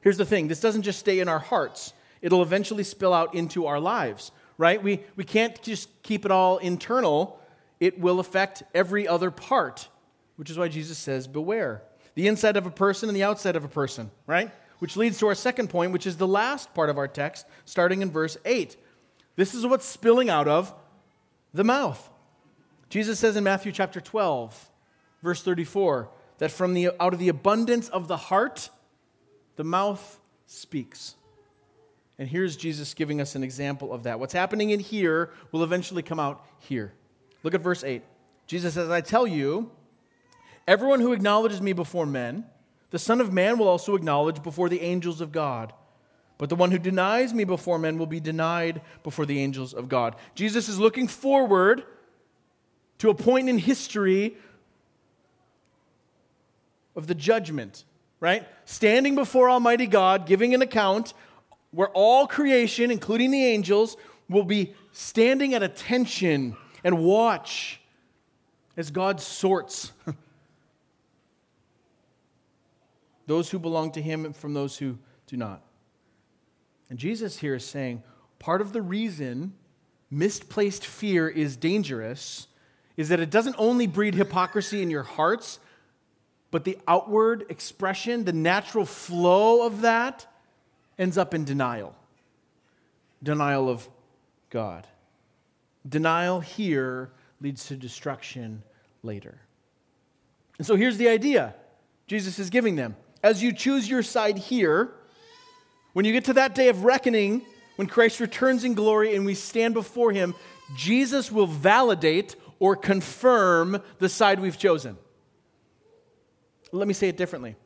Here's 0.00 0.16
the 0.16 0.24
thing 0.24 0.46
this 0.46 0.60
doesn't 0.60 0.82
just 0.82 1.00
stay 1.00 1.18
in 1.18 1.28
our 1.28 1.40
hearts, 1.40 1.92
it'll 2.22 2.40
eventually 2.40 2.84
spill 2.84 3.12
out 3.12 3.34
into 3.34 3.66
our 3.66 3.80
lives, 3.80 4.30
right? 4.56 4.80
We, 4.80 5.02
we 5.16 5.24
can't 5.24 5.60
just 5.60 5.90
keep 6.04 6.24
it 6.24 6.30
all 6.30 6.58
internal, 6.58 7.40
it 7.80 7.98
will 7.98 8.20
affect 8.20 8.62
every 8.74 9.08
other 9.08 9.32
part, 9.32 9.88
which 10.36 10.50
is 10.50 10.56
why 10.56 10.68
Jesus 10.68 10.96
says, 10.96 11.26
Beware. 11.26 11.82
The 12.14 12.28
inside 12.28 12.56
of 12.56 12.64
a 12.64 12.70
person 12.70 13.10
and 13.10 13.16
the 13.16 13.24
outside 13.24 13.56
of 13.56 13.64
a 13.64 13.68
person, 13.68 14.12
right? 14.26 14.52
Which 14.78 14.96
leads 14.96 15.18
to 15.18 15.26
our 15.26 15.34
second 15.34 15.68
point, 15.68 15.90
which 15.90 16.06
is 16.06 16.16
the 16.16 16.28
last 16.28 16.72
part 16.74 16.90
of 16.90 16.96
our 16.96 17.08
text, 17.08 17.44
starting 17.64 18.02
in 18.02 18.10
verse 18.12 18.38
8. 18.44 18.76
This 19.34 19.52
is 19.52 19.66
what's 19.66 19.84
spilling 19.84 20.30
out 20.30 20.46
of 20.46 20.72
the 21.52 21.64
mouth. 21.64 22.08
Jesus 22.88 23.18
says 23.18 23.36
in 23.36 23.42
Matthew 23.42 23.72
chapter 23.72 24.00
12, 24.00 24.70
verse 25.22 25.42
34 25.42 26.08
that 26.38 26.50
from 26.50 26.74
the 26.74 26.90
out 27.00 27.12
of 27.12 27.18
the 27.18 27.28
abundance 27.28 27.88
of 27.88 28.08
the 28.08 28.16
heart 28.16 28.70
the 29.56 29.64
mouth 29.64 30.20
speaks. 30.46 31.14
And 32.18 32.28
here's 32.28 32.56
jesus 32.56 32.94
giving 32.94 33.20
us 33.20 33.34
an 33.34 33.42
example 33.42 33.92
of 33.92 34.04
that. 34.04 34.20
What's 34.20 34.32
happening 34.32 34.70
in 34.70 34.80
here 34.80 35.30
will 35.52 35.62
eventually 35.62 36.02
come 36.02 36.20
out 36.20 36.44
here. 36.58 36.92
Look 37.42 37.54
at 37.54 37.60
verse 37.60 37.84
8 37.84 38.02
jesus 38.46 38.74
says 38.74 38.90
i 38.90 39.00
tell 39.00 39.26
you 39.26 39.72
everyone 40.68 41.00
who 41.00 41.12
acknowledges 41.12 41.60
me 41.60 41.72
before 41.72 42.06
men 42.06 42.44
the 42.90 42.98
son 42.98 43.20
of 43.20 43.32
man 43.32 43.58
will 43.58 43.68
also 43.68 43.94
acknowledge 43.94 44.42
before 44.42 44.68
the 44.68 44.80
angels 44.80 45.20
of 45.20 45.32
god. 45.32 45.72
But 46.38 46.50
the 46.50 46.56
one 46.56 46.70
who 46.70 46.78
denies 46.78 47.32
me 47.32 47.44
before 47.44 47.78
men 47.78 47.98
will 47.98 48.06
be 48.06 48.20
denied 48.20 48.82
before 49.02 49.26
the 49.26 49.40
angels 49.40 49.72
of 49.72 49.88
god. 49.88 50.16
Jesus 50.34 50.68
is 50.68 50.78
looking 50.78 51.08
forward 51.08 51.84
to 52.98 53.10
a 53.10 53.14
point 53.14 53.48
in 53.48 53.58
history 53.58 54.36
of 56.96 57.06
the 57.06 57.14
judgment, 57.14 57.84
right? 58.18 58.46
Standing 58.64 59.14
before 59.14 59.48
Almighty 59.48 59.86
God, 59.86 60.26
giving 60.26 60.54
an 60.54 60.62
account 60.62 61.14
where 61.70 61.88
all 61.88 62.26
creation, 62.26 62.90
including 62.90 63.30
the 63.30 63.44
angels, 63.44 63.96
will 64.28 64.44
be 64.44 64.74
standing 64.92 65.54
at 65.54 65.62
attention 65.62 66.56
and 66.82 66.98
watch 66.98 67.80
as 68.76 68.90
God 68.90 69.20
sorts 69.20 69.92
those 73.26 73.50
who 73.50 73.58
belong 73.58 73.92
to 73.92 74.02
Him 74.02 74.32
from 74.32 74.54
those 74.54 74.78
who 74.78 74.98
do 75.26 75.36
not. 75.36 75.62
And 76.88 76.98
Jesus 76.98 77.38
here 77.38 77.54
is 77.54 77.64
saying 77.64 78.02
part 78.38 78.60
of 78.60 78.72
the 78.72 78.82
reason 78.82 79.54
misplaced 80.10 80.86
fear 80.86 81.28
is 81.28 81.56
dangerous 81.56 82.46
is 82.96 83.08
that 83.08 83.20
it 83.20 83.30
doesn't 83.30 83.56
only 83.58 83.86
breed 83.86 84.14
hypocrisy 84.14 84.82
in 84.82 84.90
your 84.90 85.02
hearts, 85.02 85.58
but 86.56 86.64
the 86.64 86.78
outward 86.88 87.44
expression, 87.50 88.24
the 88.24 88.32
natural 88.32 88.86
flow 88.86 89.66
of 89.66 89.82
that, 89.82 90.26
ends 90.98 91.18
up 91.18 91.34
in 91.34 91.44
denial. 91.44 91.94
Denial 93.22 93.68
of 93.68 93.86
God. 94.48 94.86
Denial 95.86 96.40
here 96.40 97.10
leads 97.42 97.66
to 97.66 97.76
destruction 97.76 98.62
later. 99.02 99.38
And 100.56 100.66
so 100.66 100.76
here's 100.76 100.96
the 100.96 101.10
idea 101.10 101.54
Jesus 102.06 102.38
is 102.38 102.48
giving 102.48 102.74
them. 102.74 102.96
As 103.22 103.42
you 103.42 103.52
choose 103.52 103.86
your 103.86 104.02
side 104.02 104.38
here, 104.38 104.94
when 105.92 106.06
you 106.06 106.12
get 106.14 106.24
to 106.24 106.32
that 106.32 106.54
day 106.54 106.70
of 106.70 106.84
reckoning, 106.84 107.42
when 107.74 107.86
Christ 107.86 108.18
returns 108.18 108.64
in 108.64 108.72
glory 108.72 109.14
and 109.14 109.26
we 109.26 109.34
stand 109.34 109.74
before 109.74 110.10
him, 110.10 110.34
Jesus 110.74 111.30
will 111.30 111.48
validate 111.48 112.34
or 112.58 112.76
confirm 112.76 113.82
the 113.98 114.08
side 114.08 114.40
we've 114.40 114.56
chosen. 114.56 114.96
Let 116.72 116.88
me 116.88 116.94
say 116.94 117.08
it 117.08 117.16
differently. 117.16 117.56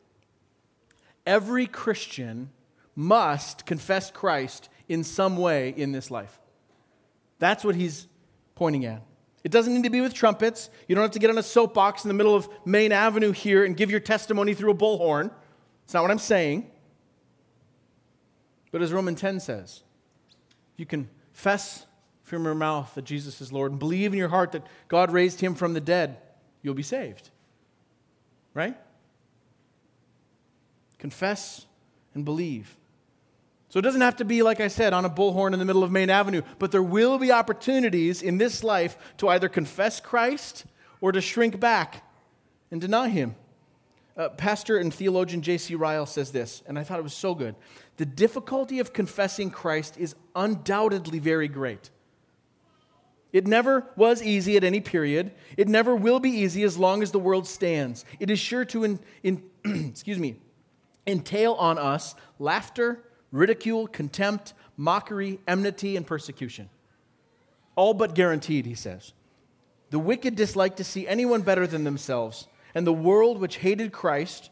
Every 1.26 1.66
Christian 1.66 2.50
must 2.94 3.66
confess 3.66 4.10
Christ 4.10 4.68
in 4.88 5.04
some 5.04 5.36
way 5.36 5.70
in 5.70 5.92
this 5.92 6.10
life. 6.10 6.38
That's 7.38 7.64
what 7.64 7.74
he's 7.74 8.06
pointing 8.54 8.84
at. 8.84 9.02
It 9.42 9.50
doesn't 9.50 9.72
need 9.72 9.84
to 9.84 9.90
be 9.90 10.00
with 10.02 10.12
trumpets. 10.12 10.68
You 10.86 10.94
don't 10.94 11.02
have 11.02 11.12
to 11.12 11.18
get 11.18 11.30
on 11.30 11.38
a 11.38 11.42
soapbox 11.42 12.04
in 12.04 12.08
the 12.08 12.14
middle 12.14 12.34
of 12.34 12.48
Main 12.66 12.92
Avenue 12.92 13.32
here 13.32 13.64
and 13.64 13.76
give 13.76 13.90
your 13.90 14.00
testimony 14.00 14.52
through 14.52 14.72
a 14.72 14.74
bullhorn. 14.74 15.30
It's 15.84 15.94
not 15.94 16.02
what 16.02 16.10
I'm 16.10 16.18
saying. 16.18 16.70
But 18.70 18.82
as 18.82 18.92
Romans 18.92 19.20
10 19.20 19.40
says, 19.40 19.82
you 20.76 20.84
confess 20.84 21.86
from 22.22 22.44
your 22.44 22.54
mouth 22.54 22.94
that 22.94 23.04
Jesus 23.04 23.40
is 23.40 23.52
Lord 23.52 23.72
and 23.72 23.80
believe 23.80 24.12
in 24.12 24.18
your 24.18 24.28
heart 24.28 24.52
that 24.52 24.66
God 24.88 25.10
raised 25.10 25.40
him 25.40 25.54
from 25.54 25.72
the 25.72 25.80
dead, 25.80 26.18
you'll 26.62 26.74
be 26.74 26.82
saved. 26.82 27.30
Right? 28.52 28.76
Confess 31.00 31.66
and 32.14 32.24
believe. 32.24 32.76
So 33.70 33.78
it 33.78 33.82
doesn't 33.82 34.00
have 34.02 34.16
to 34.16 34.24
be, 34.24 34.42
like 34.42 34.60
I 34.60 34.68
said, 34.68 34.92
on 34.92 35.04
a 35.04 35.10
bullhorn 35.10 35.52
in 35.52 35.58
the 35.58 35.64
middle 35.64 35.82
of 35.82 35.90
Main 35.90 36.10
Avenue, 36.10 36.42
but 36.58 36.72
there 36.72 36.82
will 36.82 37.18
be 37.18 37.32
opportunities 37.32 38.20
in 38.20 38.36
this 38.36 38.62
life 38.62 38.98
to 39.18 39.28
either 39.28 39.48
confess 39.48 39.98
Christ 39.98 40.66
or 41.00 41.10
to 41.12 41.20
shrink 41.20 41.58
back 41.58 42.04
and 42.70 42.80
deny 42.80 43.08
him. 43.08 43.34
Uh, 44.16 44.28
Pastor 44.28 44.76
and 44.76 44.92
theologian 44.92 45.40
J.C. 45.40 45.74
Ryle 45.74 46.04
says 46.04 46.32
this, 46.32 46.62
and 46.66 46.78
I 46.78 46.82
thought 46.82 46.98
it 46.98 47.04
was 47.04 47.14
so 47.14 47.34
good. 47.34 47.54
The 47.96 48.04
difficulty 48.04 48.78
of 48.78 48.92
confessing 48.92 49.50
Christ 49.50 49.96
is 49.96 50.14
undoubtedly 50.36 51.18
very 51.18 51.48
great. 51.48 51.90
It 53.32 53.46
never 53.46 53.86
was 53.96 54.22
easy 54.22 54.56
at 54.56 54.64
any 54.64 54.80
period. 54.80 55.32
It 55.56 55.68
never 55.68 55.94
will 55.94 56.18
be 56.18 56.30
easy 56.30 56.64
as 56.64 56.76
long 56.76 57.02
as 57.02 57.12
the 57.12 57.18
world 57.18 57.46
stands. 57.46 58.04
It 58.18 58.28
is 58.28 58.40
sure 58.40 58.64
to, 58.66 58.84
in, 58.84 58.98
in, 59.22 59.42
excuse 59.64 60.18
me, 60.18 60.36
entail 61.06 61.54
on 61.54 61.78
us 61.78 62.14
laughter, 62.38 63.02
ridicule, 63.32 63.86
contempt, 63.86 64.52
mockery, 64.76 65.40
enmity, 65.46 65.96
and 65.96 66.06
persecution. 66.06 66.68
All 67.76 67.94
but 67.94 68.14
guaranteed, 68.14 68.66
he 68.66 68.74
says. 68.74 69.12
The 69.90 69.98
wicked 69.98 70.36
dislike 70.36 70.76
to 70.76 70.84
see 70.84 71.06
anyone 71.06 71.42
better 71.42 71.66
than 71.66 71.84
themselves, 71.84 72.46
and 72.74 72.86
the 72.86 72.92
world 72.92 73.40
which 73.40 73.58
hated 73.58 73.92
Christ 73.92 74.50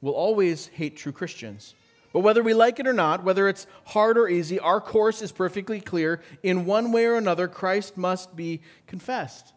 will 0.00 0.12
always 0.12 0.68
hate 0.68 0.96
true 0.96 1.12
Christians. 1.12 1.74
But 2.12 2.20
whether 2.20 2.42
we 2.42 2.54
like 2.54 2.80
it 2.80 2.88
or 2.88 2.92
not, 2.92 3.22
whether 3.22 3.48
it's 3.48 3.66
hard 3.86 4.18
or 4.18 4.28
easy, 4.28 4.58
our 4.58 4.80
course 4.80 5.22
is 5.22 5.30
perfectly 5.30 5.80
clear. 5.80 6.20
In 6.42 6.64
one 6.64 6.90
way 6.90 7.04
or 7.04 7.14
another, 7.14 7.46
Christ 7.46 7.96
must 7.96 8.34
be 8.34 8.62
confessed. 8.86 9.52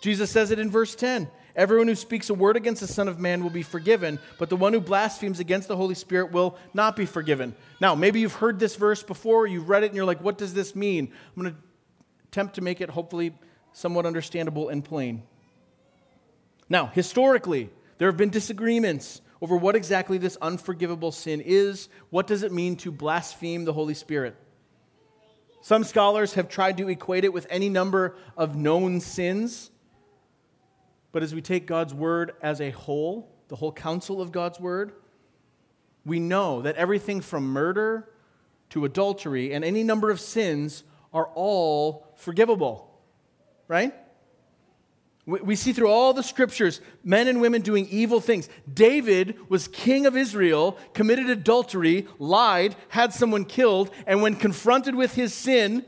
Jesus 0.00 0.30
says 0.30 0.50
it 0.50 0.58
in 0.58 0.70
verse 0.70 0.94
10 0.94 1.30
Everyone 1.58 1.88
who 1.88 1.96
speaks 1.96 2.30
a 2.30 2.34
word 2.34 2.56
against 2.56 2.80
the 2.80 2.86
Son 2.86 3.08
of 3.08 3.18
Man 3.18 3.42
will 3.42 3.50
be 3.50 3.64
forgiven, 3.64 4.20
but 4.38 4.48
the 4.48 4.54
one 4.54 4.72
who 4.72 4.80
blasphemes 4.80 5.40
against 5.40 5.66
the 5.66 5.76
Holy 5.76 5.96
Spirit 5.96 6.30
will 6.30 6.56
not 6.72 6.94
be 6.94 7.04
forgiven. 7.04 7.52
Now, 7.80 7.96
maybe 7.96 8.20
you've 8.20 8.34
heard 8.34 8.60
this 8.60 8.76
verse 8.76 9.02
before, 9.02 9.44
you've 9.44 9.68
read 9.68 9.82
it, 9.82 9.86
and 9.88 9.96
you're 9.96 10.04
like, 10.04 10.22
what 10.22 10.38
does 10.38 10.54
this 10.54 10.76
mean? 10.76 11.12
I'm 11.36 11.42
going 11.42 11.52
to 11.52 11.60
attempt 12.28 12.54
to 12.54 12.60
make 12.60 12.80
it 12.80 12.90
hopefully 12.90 13.34
somewhat 13.72 14.06
understandable 14.06 14.68
and 14.68 14.84
plain. 14.84 15.24
Now, 16.68 16.86
historically, 16.86 17.70
there 17.98 18.06
have 18.06 18.16
been 18.16 18.30
disagreements 18.30 19.20
over 19.42 19.56
what 19.56 19.74
exactly 19.74 20.16
this 20.16 20.36
unforgivable 20.40 21.10
sin 21.10 21.40
is. 21.40 21.88
What 22.10 22.28
does 22.28 22.44
it 22.44 22.52
mean 22.52 22.76
to 22.76 22.92
blaspheme 22.92 23.64
the 23.64 23.72
Holy 23.72 23.94
Spirit? 23.94 24.36
Some 25.62 25.82
scholars 25.82 26.34
have 26.34 26.48
tried 26.48 26.76
to 26.76 26.88
equate 26.88 27.24
it 27.24 27.32
with 27.32 27.48
any 27.50 27.68
number 27.68 28.14
of 28.36 28.54
known 28.54 29.00
sins. 29.00 29.72
But 31.12 31.22
as 31.22 31.34
we 31.34 31.40
take 31.40 31.66
God's 31.66 31.94
word 31.94 32.32
as 32.42 32.60
a 32.60 32.70
whole, 32.70 33.34
the 33.48 33.56
whole 33.56 33.72
counsel 33.72 34.20
of 34.20 34.32
God's 34.32 34.60
word, 34.60 34.92
we 36.04 36.20
know 36.20 36.62
that 36.62 36.76
everything 36.76 37.20
from 37.20 37.44
murder 37.44 38.08
to 38.70 38.84
adultery 38.84 39.52
and 39.52 39.64
any 39.64 39.82
number 39.82 40.10
of 40.10 40.20
sins 40.20 40.84
are 41.12 41.28
all 41.34 42.06
forgivable, 42.16 42.90
right? 43.66 43.94
We 45.26 45.56
see 45.56 45.74
through 45.74 45.90
all 45.90 46.14
the 46.14 46.22
scriptures 46.22 46.80
men 47.04 47.28
and 47.28 47.42
women 47.42 47.60
doing 47.60 47.86
evil 47.90 48.18
things. 48.18 48.48
David 48.72 49.36
was 49.50 49.68
king 49.68 50.06
of 50.06 50.16
Israel, 50.16 50.78
committed 50.94 51.28
adultery, 51.28 52.06
lied, 52.18 52.74
had 52.88 53.12
someone 53.12 53.44
killed, 53.44 53.90
and 54.06 54.22
when 54.22 54.36
confronted 54.36 54.94
with 54.94 55.14
his 55.14 55.34
sin, 55.34 55.84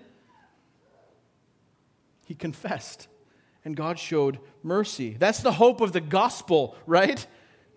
he 2.27 2.35
confessed 2.35 3.09
and 3.65 3.77
God 3.77 3.99
showed 3.99 4.39
mercy. 4.63 5.17
That's 5.19 5.41
the 5.41 5.53
hope 5.53 5.81
of 5.81 5.93
the 5.93 6.01
gospel, 6.01 6.77
right? 6.87 7.25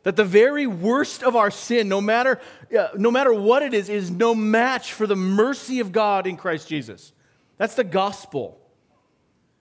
That 0.04 0.16
the 0.16 0.26
very 0.26 0.68
worst 0.68 1.24
of 1.24 1.36
our 1.36 1.52
sin, 1.52 1.88
no 1.88 2.02
matter, 2.02 2.40
uh, 2.78 2.90
no 2.96 3.12
matter 3.12 3.34
what 3.34 3.64
it 3.64 3.74
is, 3.74 3.90
is 3.90 4.12
no 4.12 4.36
match 4.36 4.94
for 4.94 5.08
the 5.08 5.16
mercy 5.16 5.80
of 5.80 5.92
God 5.92 6.28
in 6.28 6.38
Christ 6.38 6.68
Jesus. 6.68 7.14
That's 7.58 7.76
the 7.76 7.84
gospel. 7.84 8.60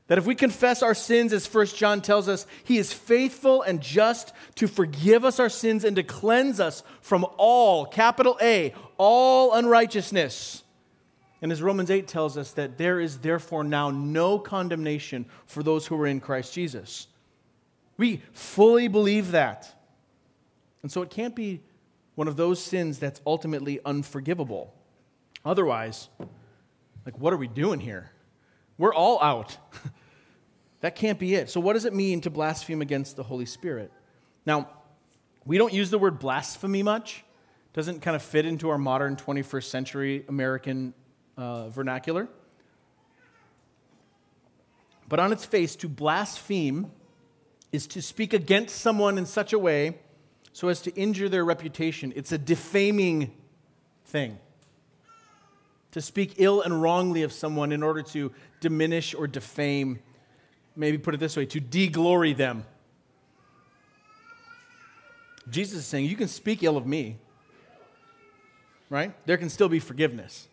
That 0.09 0.19
if 0.19 0.27
we 0.27 0.35
confess 0.35 0.83
our 0.83 0.95
sins, 0.95 1.33
as 1.33 1.47
1 1.53 1.67
John 1.69 2.03
tells 2.03 2.29
us, 2.29 2.47
he 2.65 2.77
is 2.77 2.93
faithful 2.93 3.63
and 3.63 3.81
just 3.81 4.33
to 4.57 4.67
forgive 4.67 5.25
us 5.25 5.39
our 5.39 5.49
sins 5.49 5.85
and 5.85 5.97
to 5.97 6.03
cleanse 6.03 6.61
us 6.61 6.83
from 7.01 7.25
all, 7.39 7.87
capital 7.87 8.37
A, 8.43 8.75
all 8.99 9.55
unrighteousness. 9.55 10.62
And 11.43 11.51
as 11.51 11.61
Romans 11.61 11.91
8 11.91 12.07
tells 12.07 12.39
us, 12.39 12.53
that 12.53 12.79
there 12.79 13.01
is 13.01 13.19
therefore 13.19 13.65
now 13.65 13.91
no 13.91 14.39
condemnation 14.39 15.27
for 15.45 15.65
those 15.65 15.87
who 15.87 16.01
are 16.01 16.07
in 16.07 16.21
Christ 16.21 16.55
Jesus. 16.55 17.09
We 17.97 18.23
fully 18.33 18.87
believe 18.87 19.33
that. 19.33 19.77
And 20.83 20.91
so 20.91 21.03
it 21.03 21.11
can't 21.11 21.35
be 21.35 21.61
one 22.15 22.29
of 22.29 22.37
those 22.37 22.63
sins 22.63 23.01
that's 23.01 23.21
ultimately 23.27 23.81
unforgivable. 23.85 24.73
Otherwise, 25.45 26.09
like, 27.05 27.19
what 27.19 27.33
are 27.33 27.37
we 27.37 27.49
doing 27.49 27.81
here? 27.81 28.13
We're 28.79 28.95
all 28.95 29.21
out. 29.21 29.57
that 30.81 30.95
can't 30.95 31.19
be 31.19 31.35
it. 31.35 31.51
So, 31.51 31.61
what 31.61 31.73
does 31.73 31.85
it 31.85 31.95
mean 31.95 32.21
to 32.21 32.31
blaspheme 32.31 32.83
against 32.83 33.17
the 33.17 33.25
Holy 33.25 33.47
Spirit? 33.47 33.91
Now, 34.47 34.69
we 35.45 35.59
don't 35.59 35.73
use 35.73 35.91
the 35.91 35.99
word 35.99 36.21
blasphemy 36.21 36.85
much. 36.85 37.25
It 37.73 37.75
doesn't 37.75 38.01
kind 38.01 38.15
of 38.15 38.23
fit 38.23 38.47
into 38.47 38.71
our 38.71 38.79
modern 38.79 39.17
21st 39.17 39.65
century 39.65 40.25
American 40.29 40.95
uh, 41.37 41.69
vernacular. 41.69 42.29
But 45.09 45.21
on 45.21 45.33
its 45.33 45.45
face, 45.45 45.77
to 45.77 45.89
blaspheme 45.89 46.91
is 47.71 47.87
to 47.89 48.03
speak 48.03 48.33
against 48.33 48.77
someone 48.77 49.19
in 49.19 49.27
such 49.27 49.53
a 49.53 49.59
way 49.59 49.99
so 50.53 50.69
as 50.69 50.81
to 50.83 50.95
injure 50.95 51.29
their 51.29 51.45
reputation. 51.45 52.13
It's 52.15 52.33
a 52.33 52.39
defaming 52.39 53.33
thing. 54.07 54.39
To 55.93 56.01
speak 56.01 56.35
ill 56.39 56.63
and 56.63 56.81
wrongly 56.81 57.23
of 57.23 57.33
someone 57.33 57.73
in 57.73 57.83
order 57.83 58.03
to 58.03 58.33
diminish 58.61 59.15
or 59.15 59.27
defame, 59.27 59.99
maybe 60.77 60.99
put 60.99 61.15
it 61.15 61.21
this 61.21 61.37
way, 61.37 61.47
to 61.47 61.61
deglory 61.61 62.37
them. 62.37 62.65
Jesus 65.51 65.81
is 65.81 65.87
saying, 65.87 66.07
You 66.07 66.17
can 66.17 66.29
speak 66.29 66.63
ill 66.63 66.77
of 66.77 66.87
me, 66.87 67.19
right? 68.89 69.13
There 69.27 69.37
can 69.37 69.51
still 69.51 69.69
be 69.69 69.79
forgiveness. 69.79 70.49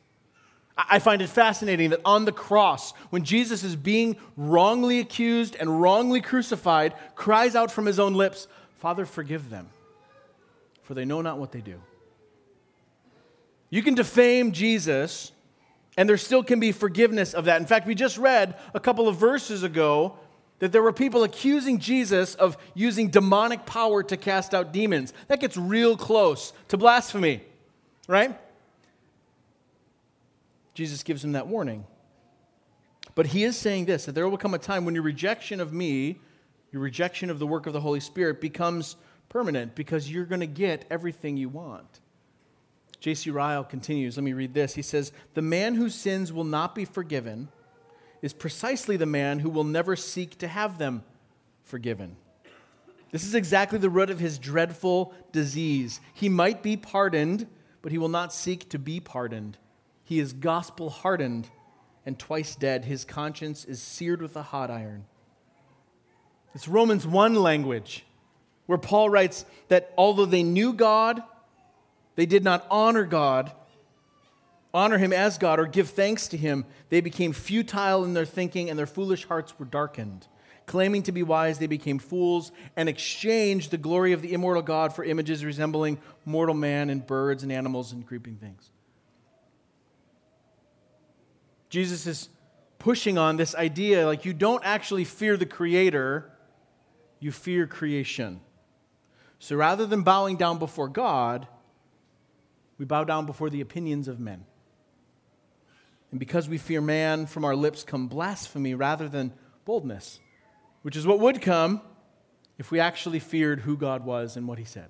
I 0.89 0.99
find 0.99 1.21
it 1.21 1.27
fascinating 1.27 1.89
that 1.89 1.99
on 2.05 2.23
the 2.23 2.31
cross, 2.31 2.93
when 3.09 3.25
Jesus 3.25 3.63
is 3.63 3.75
being 3.75 4.15
wrongly 4.37 4.99
accused 4.99 5.55
and 5.59 5.81
wrongly 5.81 6.21
crucified, 6.21 6.93
cries 7.15 7.55
out 7.55 7.69
from 7.69 7.85
his 7.85 7.99
own 7.99 8.13
lips, 8.13 8.47
Father, 8.77 9.05
forgive 9.05 9.49
them, 9.49 9.69
for 10.83 10.93
they 10.93 11.03
know 11.03 11.21
not 11.21 11.37
what 11.37 11.51
they 11.51 11.59
do. 11.59 11.81
You 13.69 13.83
can 13.83 13.93
defame 13.93 14.53
Jesus, 14.53 15.33
and 15.97 16.07
there 16.07 16.17
still 16.17 16.43
can 16.43 16.59
be 16.59 16.71
forgiveness 16.71 17.33
of 17.33 17.45
that. 17.45 17.59
In 17.59 17.67
fact, 17.67 17.85
we 17.85 17.93
just 17.93 18.17
read 18.17 18.55
a 18.73 18.79
couple 18.79 19.09
of 19.09 19.17
verses 19.17 19.63
ago 19.63 20.17
that 20.59 20.71
there 20.71 20.81
were 20.81 20.93
people 20.93 21.23
accusing 21.23 21.79
Jesus 21.79 22.35
of 22.35 22.57
using 22.73 23.09
demonic 23.09 23.65
power 23.65 24.01
to 24.03 24.15
cast 24.15 24.53
out 24.53 24.71
demons. 24.71 25.13
That 25.27 25.39
gets 25.41 25.57
real 25.57 25.97
close 25.97 26.53
to 26.69 26.77
blasphemy, 26.77 27.43
right? 28.07 28.39
Jesus 30.79 31.03
gives 31.03 31.25
him 31.25 31.33
that 31.33 31.47
warning. 31.47 31.83
But 33.13 33.27
he 33.27 33.43
is 33.43 33.57
saying 33.57 33.83
this 33.83 34.05
that 34.05 34.15
there 34.15 34.29
will 34.29 34.37
come 34.37 34.53
a 34.53 34.57
time 34.57 34.85
when 34.85 34.95
your 34.95 35.03
rejection 35.03 35.59
of 35.59 35.73
me, 35.73 36.21
your 36.71 36.81
rejection 36.81 37.29
of 37.29 37.37
the 37.37 37.45
work 37.45 37.67
of 37.67 37.73
the 37.73 37.81
Holy 37.81 37.99
Spirit, 37.99 38.39
becomes 38.39 38.95
permanent 39.27 39.75
because 39.75 40.09
you're 40.09 40.23
going 40.23 40.39
to 40.39 40.47
get 40.47 40.85
everything 40.89 41.35
you 41.35 41.49
want. 41.49 41.99
J.C. 43.01 43.29
Ryle 43.29 43.65
continues. 43.65 44.15
Let 44.15 44.23
me 44.23 44.31
read 44.31 44.53
this. 44.53 44.75
He 44.75 44.81
says, 44.81 45.11
The 45.33 45.41
man 45.41 45.75
whose 45.75 45.95
sins 45.95 46.31
will 46.31 46.45
not 46.45 46.75
be 46.75 46.85
forgiven 46.85 47.49
is 48.21 48.31
precisely 48.31 48.95
the 48.95 49.05
man 49.05 49.39
who 49.39 49.49
will 49.49 49.65
never 49.65 49.97
seek 49.97 50.37
to 50.37 50.47
have 50.47 50.77
them 50.77 51.03
forgiven. 51.65 52.15
This 53.11 53.25
is 53.25 53.35
exactly 53.35 53.79
the 53.79 53.89
root 53.89 54.11
of 54.11 54.21
his 54.21 54.39
dreadful 54.39 55.13
disease. 55.33 55.99
He 56.13 56.29
might 56.29 56.63
be 56.63 56.77
pardoned, 56.77 57.47
but 57.81 57.91
he 57.91 57.97
will 57.97 58.07
not 58.07 58.31
seek 58.31 58.69
to 58.69 58.79
be 58.79 59.01
pardoned. 59.01 59.57
He 60.09 60.17
is 60.17 60.33
gospel 60.33 60.89
hardened 60.89 61.51
and 62.03 62.17
twice 62.17 62.55
dead. 62.55 62.85
His 62.85 63.05
conscience 63.05 63.63
is 63.63 63.79
seared 63.79 64.23
with 64.23 64.35
a 64.35 64.41
hot 64.41 64.71
iron. 64.71 65.05
It's 66.55 66.67
Romans 66.67 67.05
1 67.05 67.35
language, 67.35 68.05
where 68.65 68.79
Paul 68.79 69.11
writes 69.11 69.45
that 69.67 69.93
although 69.95 70.25
they 70.25 70.41
knew 70.41 70.73
God, 70.73 71.21
they 72.15 72.25
did 72.25 72.43
not 72.43 72.65
honor 72.71 73.03
God 73.03 73.51
honor 74.73 74.97
him 74.97 75.13
as 75.13 75.37
God 75.37 75.59
or 75.59 75.67
give 75.67 75.91
thanks 75.91 76.27
to 76.29 76.37
him, 76.37 76.65
they 76.89 77.01
became 77.01 77.31
futile 77.31 78.03
in 78.03 78.15
their 78.15 78.25
thinking 78.25 78.67
and 78.67 78.79
their 78.79 78.87
foolish 78.87 79.25
hearts 79.25 79.57
were 79.59 79.65
darkened. 79.65 80.27
Claiming 80.65 81.03
to 81.03 81.11
be 81.11 81.21
wise, 81.21 81.59
they 81.59 81.67
became 81.67 81.99
fools 81.99 82.51
and 82.75 82.89
exchanged 82.89 83.69
the 83.69 83.77
glory 83.77 84.11
of 84.11 84.23
the 84.23 84.33
immortal 84.33 84.63
God 84.63 84.91
for 84.91 85.03
images 85.03 85.45
resembling 85.45 85.99
mortal 86.25 86.55
man 86.55 86.89
and 86.89 87.05
birds 87.05 87.43
and 87.43 87.51
animals 87.51 87.91
and 87.91 88.07
creeping 88.07 88.37
things. 88.37 88.71
Jesus 91.69 92.07
is 92.07 92.29
pushing 92.79 93.17
on 93.17 93.37
this 93.37 93.53
idea 93.55 94.05
like 94.05 94.25
you 94.25 94.33
don't 94.33 94.63
actually 94.65 95.03
fear 95.03 95.37
the 95.37 95.45
Creator, 95.45 96.31
you 97.19 97.31
fear 97.31 97.67
creation. 97.67 98.41
So 99.39 99.55
rather 99.55 99.85
than 99.85 100.03
bowing 100.03 100.35
down 100.35 100.57
before 100.59 100.87
God, 100.87 101.47
we 102.77 102.85
bow 102.85 103.03
down 103.03 103.25
before 103.25 103.49
the 103.49 103.61
opinions 103.61 104.07
of 104.07 104.19
men. 104.19 104.45
And 106.11 106.19
because 106.19 106.49
we 106.49 106.57
fear 106.57 106.81
man, 106.81 107.25
from 107.25 107.45
our 107.45 107.55
lips 107.55 107.83
come 107.83 108.07
blasphemy 108.07 108.73
rather 108.73 109.07
than 109.07 109.33
boldness, 109.65 110.19
which 110.81 110.95
is 110.95 111.05
what 111.05 111.19
would 111.19 111.41
come 111.41 111.81
if 112.57 112.71
we 112.71 112.79
actually 112.79 113.19
feared 113.19 113.61
who 113.61 113.77
God 113.77 114.05
was 114.05 114.35
and 114.35 114.47
what 114.47 114.57
he 114.57 114.65
said. 114.65 114.89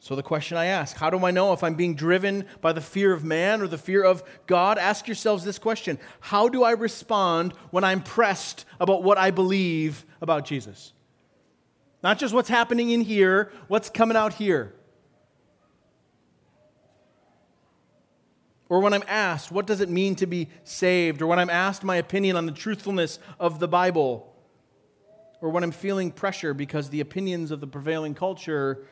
So, 0.00 0.14
the 0.14 0.22
question 0.22 0.56
I 0.56 0.66
ask 0.66 0.96
how 0.96 1.10
do 1.10 1.24
I 1.24 1.30
know 1.30 1.52
if 1.52 1.64
I'm 1.64 1.74
being 1.74 1.94
driven 1.94 2.44
by 2.60 2.72
the 2.72 2.80
fear 2.80 3.12
of 3.12 3.24
man 3.24 3.60
or 3.60 3.66
the 3.66 3.78
fear 3.78 4.04
of 4.04 4.22
God? 4.46 4.78
Ask 4.78 5.08
yourselves 5.08 5.44
this 5.44 5.58
question 5.58 5.98
How 6.20 6.48
do 6.48 6.62
I 6.62 6.72
respond 6.72 7.52
when 7.70 7.84
I'm 7.84 8.02
pressed 8.02 8.64
about 8.78 9.02
what 9.02 9.18
I 9.18 9.30
believe 9.30 10.04
about 10.20 10.44
Jesus? 10.44 10.92
Not 12.02 12.18
just 12.18 12.34
what's 12.34 12.48
happening 12.48 12.90
in 12.90 13.00
here, 13.00 13.50
what's 13.68 13.90
coming 13.90 14.16
out 14.16 14.34
here. 14.34 14.74
Or 18.68 18.80
when 18.80 18.92
I'm 18.92 19.04
asked, 19.06 19.52
what 19.52 19.66
does 19.66 19.80
it 19.80 19.88
mean 19.88 20.16
to 20.16 20.26
be 20.26 20.48
saved? 20.64 21.22
Or 21.22 21.26
when 21.26 21.38
I'm 21.38 21.50
asked 21.50 21.84
my 21.84 21.96
opinion 21.96 22.36
on 22.36 22.46
the 22.46 22.52
truthfulness 22.52 23.18
of 23.38 23.60
the 23.60 23.68
Bible? 23.68 24.32
Or 25.40 25.50
when 25.50 25.62
I'm 25.62 25.70
feeling 25.70 26.10
pressure 26.10 26.52
because 26.52 26.90
the 26.90 27.00
opinions 27.00 27.50
of 27.50 27.60
the 27.60 27.66
prevailing 27.66 28.14
culture 28.14 28.84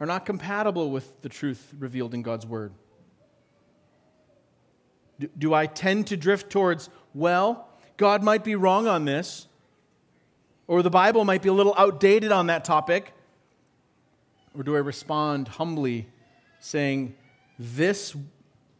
are 0.00 0.06
not 0.06 0.24
compatible 0.24 0.90
with 0.90 1.22
the 1.22 1.28
truth 1.28 1.74
revealed 1.78 2.14
in 2.14 2.22
God's 2.22 2.46
Word? 2.46 2.72
Do, 5.18 5.28
do 5.36 5.54
I 5.54 5.66
tend 5.66 6.06
to 6.08 6.16
drift 6.16 6.50
towards, 6.50 6.88
well, 7.14 7.68
God 7.96 8.22
might 8.22 8.44
be 8.44 8.54
wrong 8.54 8.86
on 8.86 9.04
this, 9.04 9.48
or 10.66 10.82
the 10.82 10.90
Bible 10.90 11.24
might 11.24 11.42
be 11.42 11.48
a 11.48 11.52
little 11.52 11.74
outdated 11.76 12.30
on 12.30 12.46
that 12.46 12.64
topic? 12.64 13.12
Or 14.56 14.62
do 14.62 14.76
I 14.76 14.78
respond 14.78 15.48
humbly, 15.48 16.08
saying, 16.60 17.14
this 17.58 18.14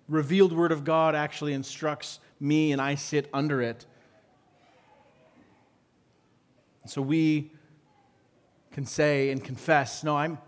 revealed 0.09 0.53
word 0.53 0.73
of 0.73 0.85
God 0.85 1.15
actually 1.15 1.53
instructs 1.53 2.21
me 2.41 2.73
and 2.73 2.81
I 2.81 2.95
sit 2.95 3.29
under 3.33 3.61
it. 3.61 3.85
So 6.87 7.03
we 7.03 7.53
can 8.73 8.87
say 8.87 9.31
and 9.31 9.45
confess, 9.45 10.03
no, 10.03 10.17
I'm, 10.17 10.39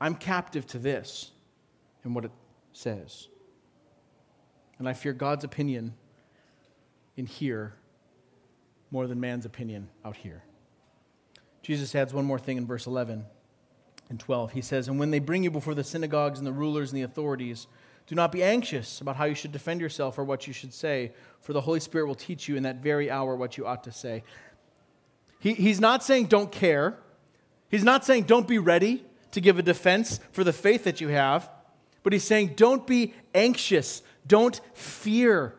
I'm 0.00 0.14
captive 0.14 0.66
to 0.68 0.78
this 0.78 1.32
and 2.04 2.14
what 2.14 2.24
it 2.24 2.30
says. 2.72 3.28
And 4.78 4.88
I 4.88 4.92
fear 4.92 5.12
God's 5.12 5.44
opinion 5.44 5.94
in 7.16 7.26
here 7.26 7.74
more 8.90 9.06
than 9.06 9.20
man's 9.20 9.44
opinion 9.44 9.88
out 10.04 10.16
here. 10.16 10.44
Jesus 11.62 11.94
adds 11.94 12.14
one 12.14 12.24
more 12.24 12.38
thing 12.38 12.56
in 12.56 12.66
verse 12.66 12.86
11 12.86 13.24
and 14.08 14.20
12. 14.20 14.52
He 14.52 14.60
says, 14.60 14.88
And 14.88 14.98
when 14.98 15.10
they 15.10 15.18
bring 15.18 15.42
you 15.42 15.50
before 15.50 15.74
the 15.74 15.84
synagogues 15.84 16.38
and 16.38 16.46
the 16.46 16.52
rulers 16.52 16.92
and 16.92 16.98
the 16.98 17.02
authorities, 17.02 17.66
do 18.06 18.14
not 18.14 18.32
be 18.32 18.42
anxious 18.42 19.00
about 19.00 19.16
how 19.16 19.24
you 19.24 19.34
should 19.34 19.52
defend 19.52 19.80
yourself 19.80 20.16
or 20.16 20.24
what 20.24 20.46
you 20.46 20.52
should 20.52 20.72
say, 20.72 21.12
for 21.42 21.52
the 21.52 21.60
Holy 21.60 21.80
Spirit 21.80 22.06
will 22.06 22.14
teach 22.14 22.48
you 22.48 22.56
in 22.56 22.62
that 22.62 22.76
very 22.76 23.10
hour 23.10 23.36
what 23.36 23.58
you 23.58 23.66
ought 23.66 23.84
to 23.84 23.92
say. 23.92 24.22
He, 25.40 25.52
he's 25.52 25.80
not 25.80 26.02
saying 26.02 26.26
don't 26.26 26.50
care. 26.50 26.96
He's 27.68 27.84
not 27.84 28.04
saying 28.06 28.22
don't 28.22 28.48
be 28.48 28.58
ready 28.58 29.04
to 29.32 29.40
give 29.40 29.58
a 29.58 29.62
defense 29.62 30.20
for 30.32 30.44
the 30.44 30.52
faith 30.52 30.84
that 30.84 31.00
you 31.00 31.08
have, 31.08 31.48
but 32.02 32.12
he's 32.12 32.24
saying 32.24 32.54
don't 32.56 32.86
be 32.86 33.14
anxious, 33.34 34.02
don't 34.26 34.60
fear. 34.74 35.54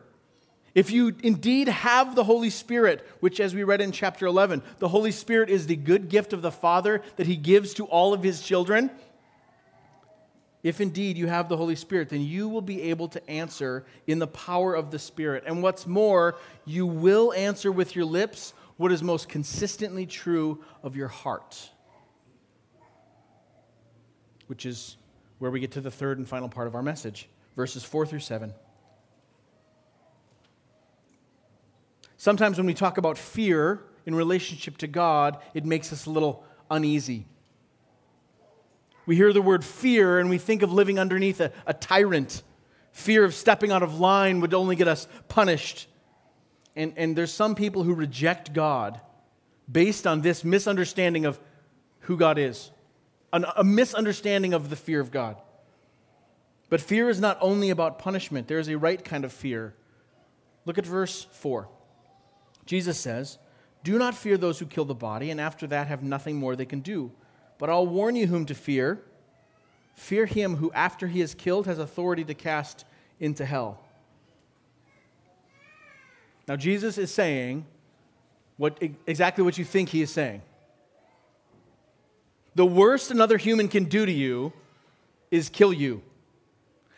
If 0.74 0.90
you 0.90 1.16
indeed 1.22 1.68
have 1.68 2.14
the 2.14 2.24
Holy 2.24 2.50
Spirit, 2.50 3.04
which, 3.18 3.40
as 3.40 3.54
we 3.54 3.64
read 3.64 3.80
in 3.80 3.90
chapter 3.90 4.26
11, 4.26 4.62
the 4.78 4.88
Holy 4.88 5.10
Spirit 5.10 5.50
is 5.50 5.66
the 5.66 5.76
good 5.76 6.08
gift 6.08 6.32
of 6.32 6.42
the 6.42 6.52
Father 6.52 7.02
that 7.16 7.26
He 7.26 7.36
gives 7.36 7.74
to 7.74 7.86
all 7.86 8.14
of 8.14 8.22
His 8.22 8.40
children, 8.42 8.90
if 10.62 10.80
indeed 10.80 11.16
you 11.16 11.26
have 11.26 11.48
the 11.48 11.56
Holy 11.56 11.74
Spirit, 11.74 12.10
then 12.10 12.20
you 12.20 12.48
will 12.48 12.60
be 12.60 12.82
able 12.82 13.08
to 13.08 13.30
answer 13.30 13.86
in 14.06 14.18
the 14.18 14.26
power 14.26 14.74
of 14.74 14.90
the 14.90 14.98
Spirit. 14.98 15.44
And 15.46 15.62
what's 15.62 15.86
more, 15.86 16.36
you 16.66 16.86
will 16.86 17.32
answer 17.32 17.72
with 17.72 17.96
your 17.96 18.04
lips 18.04 18.52
what 18.76 18.92
is 18.92 19.02
most 19.02 19.28
consistently 19.28 20.06
true 20.06 20.62
of 20.82 20.96
your 20.96 21.08
heart. 21.08 21.70
Which 24.50 24.66
is 24.66 24.96
where 25.38 25.48
we 25.48 25.60
get 25.60 25.70
to 25.70 25.80
the 25.80 25.92
third 25.92 26.18
and 26.18 26.28
final 26.28 26.48
part 26.48 26.66
of 26.66 26.74
our 26.74 26.82
message, 26.82 27.28
verses 27.54 27.84
4 27.84 28.04
through 28.04 28.18
7. 28.18 28.52
Sometimes 32.16 32.58
when 32.58 32.66
we 32.66 32.74
talk 32.74 32.98
about 32.98 33.16
fear 33.16 33.80
in 34.06 34.16
relationship 34.16 34.76
to 34.78 34.88
God, 34.88 35.38
it 35.54 35.64
makes 35.64 35.92
us 35.92 36.06
a 36.06 36.10
little 36.10 36.42
uneasy. 36.68 37.26
We 39.06 39.14
hear 39.14 39.32
the 39.32 39.40
word 39.40 39.64
fear 39.64 40.18
and 40.18 40.28
we 40.28 40.38
think 40.38 40.62
of 40.62 40.72
living 40.72 40.98
underneath 40.98 41.40
a, 41.40 41.52
a 41.64 41.72
tyrant. 41.72 42.42
Fear 42.90 43.22
of 43.22 43.34
stepping 43.34 43.70
out 43.70 43.84
of 43.84 44.00
line 44.00 44.40
would 44.40 44.52
only 44.52 44.74
get 44.74 44.88
us 44.88 45.06
punished. 45.28 45.86
And, 46.74 46.92
and 46.96 47.14
there's 47.14 47.32
some 47.32 47.54
people 47.54 47.84
who 47.84 47.94
reject 47.94 48.52
God 48.52 49.00
based 49.70 50.08
on 50.08 50.22
this 50.22 50.42
misunderstanding 50.42 51.24
of 51.24 51.38
who 52.00 52.16
God 52.16 52.36
is, 52.36 52.72
An, 53.32 53.44
a 53.56 53.64
misunderstanding 53.64 54.52
of 54.52 54.70
the 54.70 54.76
fear 54.76 55.00
of 55.00 55.10
God. 55.10 55.36
But 56.68 56.80
fear 56.80 57.08
is 57.08 57.20
not 57.20 57.36
only 57.40 57.70
about 57.70 57.98
punishment, 57.98 58.48
there 58.48 58.58
is 58.58 58.68
a 58.68 58.78
right 58.78 59.04
kind 59.04 59.24
of 59.24 59.32
fear. 59.32 59.74
Look 60.64 60.78
at 60.78 60.86
verse 60.86 61.26
4. 61.32 61.68
Jesus 62.64 62.98
says, 62.98 63.38
Do 63.82 63.98
not 63.98 64.14
fear 64.14 64.36
those 64.36 64.60
who 64.60 64.66
kill 64.66 64.84
the 64.84 64.94
body, 64.94 65.30
and 65.30 65.40
after 65.40 65.66
that 65.66 65.88
have 65.88 66.02
nothing 66.02 66.36
more 66.36 66.54
they 66.54 66.64
can 66.64 66.80
do. 66.80 67.10
But 67.58 67.70
I'll 67.70 67.86
warn 67.86 68.16
you 68.16 68.28
whom 68.28 68.46
to 68.46 68.54
fear. 68.54 69.02
Fear 69.94 70.26
him 70.26 70.56
who, 70.56 70.70
after 70.72 71.08
he 71.08 71.20
is 71.20 71.34
killed, 71.34 71.66
has 71.66 71.78
authority 71.78 72.24
to 72.24 72.34
cast 72.34 72.84
into 73.18 73.44
hell. 73.44 73.80
Now, 76.46 76.56
Jesus 76.56 76.98
is 76.98 77.12
saying 77.12 77.66
what, 78.56 78.82
exactly 79.06 79.44
what 79.44 79.58
you 79.58 79.64
think 79.64 79.90
he 79.90 80.02
is 80.02 80.10
saying. 80.10 80.42
The 82.54 82.66
worst 82.66 83.10
another 83.10 83.38
human 83.38 83.68
can 83.68 83.84
do 83.84 84.04
to 84.04 84.12
you 84.12 84.52
is 85.30 85.48
kill 85.48 85.72
you. 85.72 86.02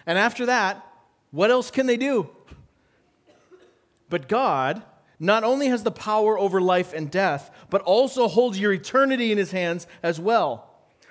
And 0.07 0.19
after 0.19 0.47
that, 0.47 0.85
what 1.31 1.51
else 1.51 1.71
can 1.71 1.87
they 1.87 1.97
do? 1.97 2.31
But 4.09 4.29
God 4.29 4.83
not 5.19 5.45
only 5.45 5.69
has 5.69 5.85
the 5.85 5.91
power 5.91 6.38
over 6.38 6.61
life 6.61 6.93
and 6.93 7.11
death, 7.11 7.51
but 7.71 7.81
also 7.83 8.29
holds 8.29 8.59
your 8.59 8.73
eternity 8.73 9.31
in 9.31 9.38
his 9.38 9.53
hands 9.53 9.87
as 10.03 10.19
well. 10.19 10.69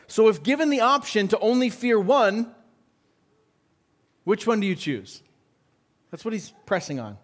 So, 0.08 0.28
if 0.28 0.44
given 0.44 0.70
the 0.70 0.82
option 0.82 1.30
to 1.30 1.40
only 1.40 1.70
fear 1.70 1.98
one, 2.00 2.54
which 4.26 4.46
one 4.46 4.60
do 4.60 4.68
you 4.68 4.76
choose? 4.76 5.24
That's 6.12 6.26
what 6.26 6.34
he's 6.34 6.54
pressing 6.66 7.00
on. 7.00 7.18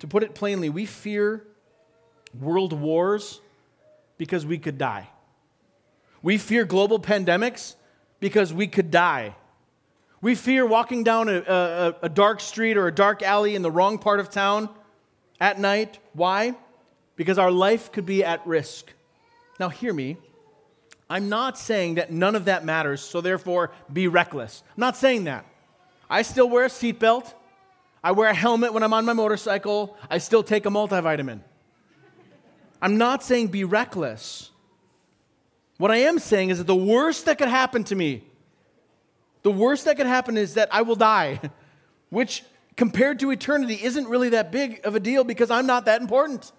To 0.00 0.06
put 0.06 0.22
it 0.22 0.34
plainly, 0.34 0.70
we 0.70 0.86
fear 0.86 1.46
world 2.40 2.72
wars 2.72 3.40
because 4.16 4.46
we 4.46 4.58
could 4.58 4.78
die. 4.78 5.08
We 6.26 6.38
fear 6.38 6.64
global 6.64 6.98
pandemics 6.98 7.76
because 8.18 8.52
we 8.52 8.66
could 8.66 8.90
die. 8.90 9.36
We 10.20 10.34
fear 10.34 10.66
walking 10.66 11.04
down 11.04 11.28
a, 11.28 11.36
a, 11.36 11.94
a, 12.02 12.08
dark 12.08 12.40
street 12.40 12.76
or 12.76 12.88
a 12.88 12.92
dark 12.92 13.22
alley 13.22 13.54
in 13.54 13.62
the 13.62 13.70
wrong 13.70 13.98
part 13.98 14.18
of 14.18 14.28
town 14.28 14.68
at 15.40 15.60
night. 15.60 16.00
Why? 16.14 16.56
Because 17.14 17.38
our 17.38 17.52
life 17.52 17.92
could 17.92 18.06
be 18.06 18.24
at 18.24 18.44
risk. 18.44 18.92
Now, 19.60 19.68
hear 19.68 19.92
me. 19.92 20.16
I'm 21.08 21.28
not 21.28 21.58
saying 21.58 21.94
that 21.94 22.10
none 22.10 22.34
of 22.34 22.46
that 22.46 22.64
matters, 22.64 23.02
so 23.02 23.20
therefore 23.20 23.70
be 23.92 24.08
reckless. 24.08 24.64
I'm 24.70 24.80
not 24.80 24.96
saying 24.96 25.22
that. 25.24 25.46
I 26.10 26.22
still 26.22 26.50
wear 26.50 26.64
a 26.64 26.68
seatbelt. 26.68 27.32
I 28.02 28.10
wear 28.10 28.28
a 28.30 28.34
helmet 28.34 28.72
when 28.72 28.82
I'm 28.82 28.92
on 28.92 29.04
my 29.04 29.12
motorcycle. 29.12 29.96
I 30.10 30.18
still 30.18 30.42
take 30.42 30.66
a 30.66 30.70
multivitamin. 30.70 31.38
I'm 32.82 32.98
not 32.98 33.22
saying 33.22 33.46
be 33.46 33.62
reckless. 33.62 34.50
What 35.78 35.90
I 35.90 35.96
am 35.96 36.18
saying 36.18 36.50
is 36.50 36.58
that 36.58 36.66
the 36.66 36.74
worst 36.74 37.26
that 37.26 37.38
could 37.38 37.48
happen 37.48 37.84
to 37.84 37.94
me, 37.94 38.24
the 39.42 39.50
worst 39.50 39.84
that 39.84 39.96
could 39.96 40.06
happen 40.06 40.36
is 40.36 40.54
that 40.54 40.68
I 40.72 40.82
will 40.82 40.96
die, 40.96 41.40
which 42.10 42.42
compared 42.76 43.18
to 43.20 43.30
eternity 43.30 43.78
isn't 43.82 44.06
really 44.08 44.30
that 44.30 44.50
big 44.50 44.80
of 44.84 44.94
a 44.94 45.00
deal 45.00 45.24
because 45.24 45.50
I'm 45.50 45.66
not 45.66 45.84
that 45.86 46.00
important. 46.00 46.50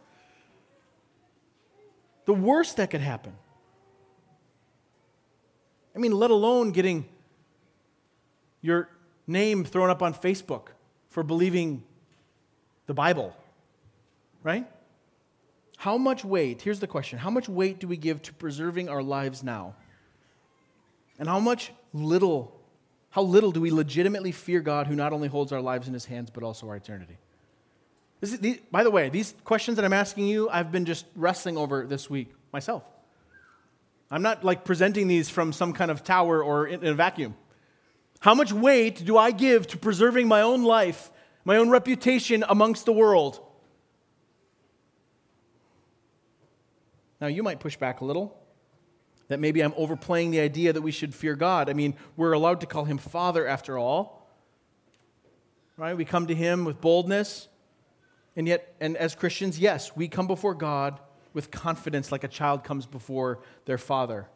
The 2.26 2.34
worst 2.34 2.78
that 2.78 2.90
could 2.90 3.02
happen. 3.02 3.34
I 5.96 6.00
mean, 6.00 6.12
let 6.12 6.30
alone 6.30 6.72
getting 6.72 7.06
your 8.62 8.90
name 9.26 9.64
thrown 9.66 9.90
up 9.90 10.04
on 10.04 10.14
Facebook 10.14 10.68
for 11.10 11.24
believing 11.24 11.84
the 12.86 12.94
Bible, 12.94 13.36
right? 14.44 14.68
How 15.78 15.98
much 15.98 16.26
weight, 16.26 16.64
here's 16.64 16.80
the 16.80 16.88
question 16.88 17.20
how 17.20 17.30
much 17.30 17.48
weight 17.48 17.80
do 17.80 17.88
we 17.88 17.98
give 17.98 18.22
to 18.24 18.34
preserving 18.34 18.90
our 18.90 19.04
lives 19.04 19.44
now? 19.44 19.76
And 21.20 21.30
how 21.30 21.40
much 21.40 21.72
little, 21.94 22.60
how 23.12 23.22
little 23.22 23.52
do 23.52 23.62
we 23.62 23.72
legitimately 23.72 24.32
fear 24.32 24.60
God 24.60 24.88
who 24.88 24.96
not 24.96 25.14
only 25.14 25.28
holds 25.28 25.52
our 25.52 25.62
lives 25.62 25.88
in 25.88 25.94
his 25.94 26.06
hands, 26.06 26.30
but 26.32 26.44
also 26.44 26.68
our 26.68 26.76
eternity? 26.76 27.18
Is, 28.22 28.40
these, 28.40 28.60
by 28.72 28.84
the 28.84 28.92
way, 28.92 29.10
these 29.10 29.36
questions 29.44 29.78
that 29.78 29.86
I'm 29.86 29.94
asking 29.94 30.28
you, 30.28 30.50
I've 30.50 30.72
been 30.72 30.86
just 30.86 31.06
wrestling 31.16 31.58
over 31.58 31.86
this 31.86 32.10
week 32.10 32.34
myself. 32.52 32.84
I'm 34.10 34.24
not 34.24 34.44
like 34.44 34.66
presenting 34.66 35.08
these 35.08 35.30
from 35.30 35.54
some 35.54 35.74
kind 35.74 35.92
of 35.92 36.04
tower 36.04 36.44
or 36.44 36.66
in, 36.66 36.84
in 36.84 36.88
a 36.88 36.96
vacuum. 36.96 37.36
How 38.20 38.34
much 38.34 38.52
weight 38.52 39.06
do 39.06 39.16
I 39.16 39.30
give 39.30 39.68
to 39.68 39.78
preserving 39.78 40.28
my 40.28 40.42
own 40.42 40.64
life, 40.64 41.12
my 41.46 41.58
own 41.58 41.70
reputation 41.70 42.44
amongst 42.50 42.86
the 42.86 42.94
world? 42.94 43.40
Now, 47.20 47.28
you 47.28 47.44
might 47.44 47.60
push 47.60 47.78
back 47.78 48.02
a 48.02 48.06
little. 48.06 48.38
That 49.30 49.40
maybe 49.40 49.62
I'm 49.62 49.74
overplaying 49.76 50.32
the 50.32 50.40
idea 50.40 50.72
that 50.72 50.82
we 50.82 50.92
should 50.92 51.14
fear 51.14 51.36
God. 51.36 51.70
I 51.70 51.74
mean, 51.74 51.96
we're 52.16 52.32
allowed 52.32 52.62
to 52.62 52.66
call 52.66 52.86
him 52.86 52.98
Father 52.98 53.46
after 53.46 53.78
all. 53.78 54.30
Right? 55.76 55.98
We 55.98 56.06
come 56.06 56.28
to 56.28 56.36
him 56.36 56.64
with 56.64 56.80
boldness. 56.80 57.50
And 58.38 58.48
yet, 58.48 58.74
and 58.80 58.96
as 58.96 59.16
Christians, 59.16 59.60
yes, 59.60 59.96
we 59.96 60.08
come 60.08 60.28
before 60.28 60.54
God 60.54 61.00
with 61.34 61.52
confidence 61.52 62.12
like 62.12 62.24
a 62.24 62.28
child 62.28 62.64
comes 62.64 62.86
before 62.86 63.40
their 63.66 63.78
father. 63.78 64.28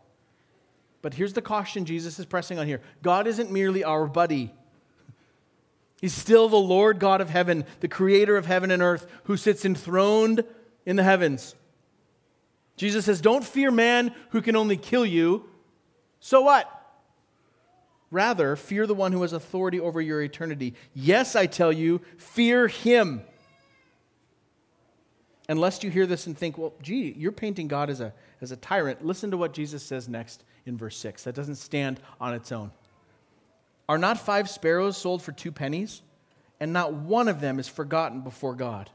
But 1.02 1.16
here's 1.16 1.34
the 1.34 1.42
caution 1.42 1.86
Jesus 1.86 2.20
is 2.20 2.26
pressing 2.26 2.60
on 2.60 2.68
here 2.68 2.82
God 3.02 3.28
isn't 3.28 3.52
merely 3.52 3.84
our 3.84 4.08
buddy. 4.08 4.54
He's 6.02 6.14
still 6.14 6.50
the 6.50 6.58
Lord 6.58 7.00
God 7.00 7.22
of 7.22 7.30
heaven, 7.30 7.64
the 7.80 7.88
creator 7.88 8.36
of 8.36 8.48
heaven 8.48 8.72
and 8.72 8.82
earth, 8.82 9.06
who 9.26 9.38
sits 9.38 9.64
enthroned 9.64 10.44
in 10.84 10.96
the 10.96 11.04
heavens. 11.04 11.56
Jesus 12.78 13.06
says, 13.06 13.22
Don't 13.22 13.44
fear 13.44 13.72
man 13.72 14.14
who 14.30 14.42
can 14.42 14.56
only 14.56 14.78
kill 14.78 15.06
you. 15.06 15.50
So 16.20 16.42
what? 16.42 16.70
Rather, 18.12 18.56
fear 18.56 18.86
the 18.86 18.94
one 18.94 19.14
who 19.14 19.22
has 19.22 19.34
authority 19.34 19.80
over 19.80 20.02
your 20.02 20.22
eternity. 20.22 20.74
Yes, 20.94 21.36
I 21.36 21.46
tell 21.46 21.72
you, 21.72 22.02
fear 22.18 22.68
him. 22.68 23.22
Unless 25.48 25.84
you 25.84 25.90
hear 25.90 26.06
this 26.06 26.28
and 26.28 26.38
think, 26.38 26.58
well, 26.58 26.74
gee, 26.82 27.14
you're 27.18 27.32
painting 27.32 27.68
God 27.68 27.90
as 27.90 28.02
a, 28.02 28.14
as 28.42 28.52
a 28.52 28.58
tyrant, 28.58 29.04
listen 29.04 29.32
to 29.32 29.38
what 29.38 29.54
Jesus 29.54 29.82
says 29.84 30.08
next 30.08 30.44
in 30.66 30.78
verse 30.78 30.98
6. 30.98 31.24
That 31.24 31.36
doesn't 31.36 31.56
stand 31.56 32.00
on 32.20 32.34
its 32.34 32.52
own. 32.52 32.72
Are 33.90 33.98
not 33.98 34.18
five 34.18 34.50
sparrows 34.50 34.98
sold 34.98 35.22
for 35.22 35.32
two 35.32 35.52
pennies? 35.52 36.02
And 36.60 36.74
not 36.74 36.94
one 36.94 37.28
of 37.28 37.42
them 37.42 37.60
is 37.60 37.68
forgotten 37.68 38.22
before 38.22 38.56
God. 38.56 38.90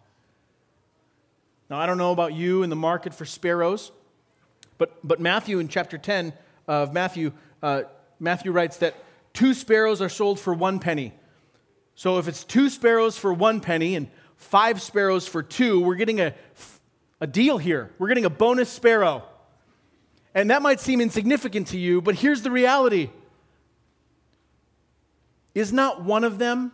Now, 1.69 1.81
I 1.81 1.87
don't 1.87 1.99
know 1.99 2.13
about 2.13 2.33
you 2.33 2.63
in 2.63 2.71
the 2.71 2.77
market 2.77 3.13
for 3.13 3.25
sparrows, 3.25 3.91
but, 4.79 4.97
but 5.03 5.21
Matthew 5.21 5.59
in 5.59 5.69
chapter 5.69 5.99
10 5.99 6.33
of 6.69 6.93
Matthew, 6.93 7.33
uh, 7.63 7.83
Matthew 8.21 8.53
writes 8.53 8.77
that 8.79 8.95
two 9.33 9.53
sparrows 9.53 10.01
are 10.01 10.09
sold 10.09 10.39
for 10.39 10.55
one 10.55 10.79
penny. 10.79 11.13
So 11.97 12.19
if 12.19 12.29
it's 12.29 12.45
two 12.45 12.69
sparrows 12.69 13.19
for 13.19 13.33
one 13.33 13.61
penny 13.61 13.97
and 13.97 14.09
five 14.37 14.81
sparrows 14.81 15.27
for 15.27 15.43
two, 15.43 15.81
we're 15.81 15.97
getting 15.97 16.21
a, 16.21 16.35
a 17.21 17.27
deal 17.27 17.59
here. 17.59 17.91
We're 17.99 18.09
getting 18.09 18.27
a 18.27 18.31
bonus 18.31 18.69
sparrow. 18.69 19.25
And 20.35 20.51
that 20.51 20.63
might 20.63 20.81
seem 20.81 21.01
insignificant 21.01 21.69
to 21.69 21.79
you, 21.79 22.03
but 22.03 22.15
here's 22.15 22.43
the 22.43 22.51
reality 22.51 23.11
Is 25.55 25.73
not 25.73 26.05
one 26.05 26.23
of 26.23 26.39
them, 26.39 26.73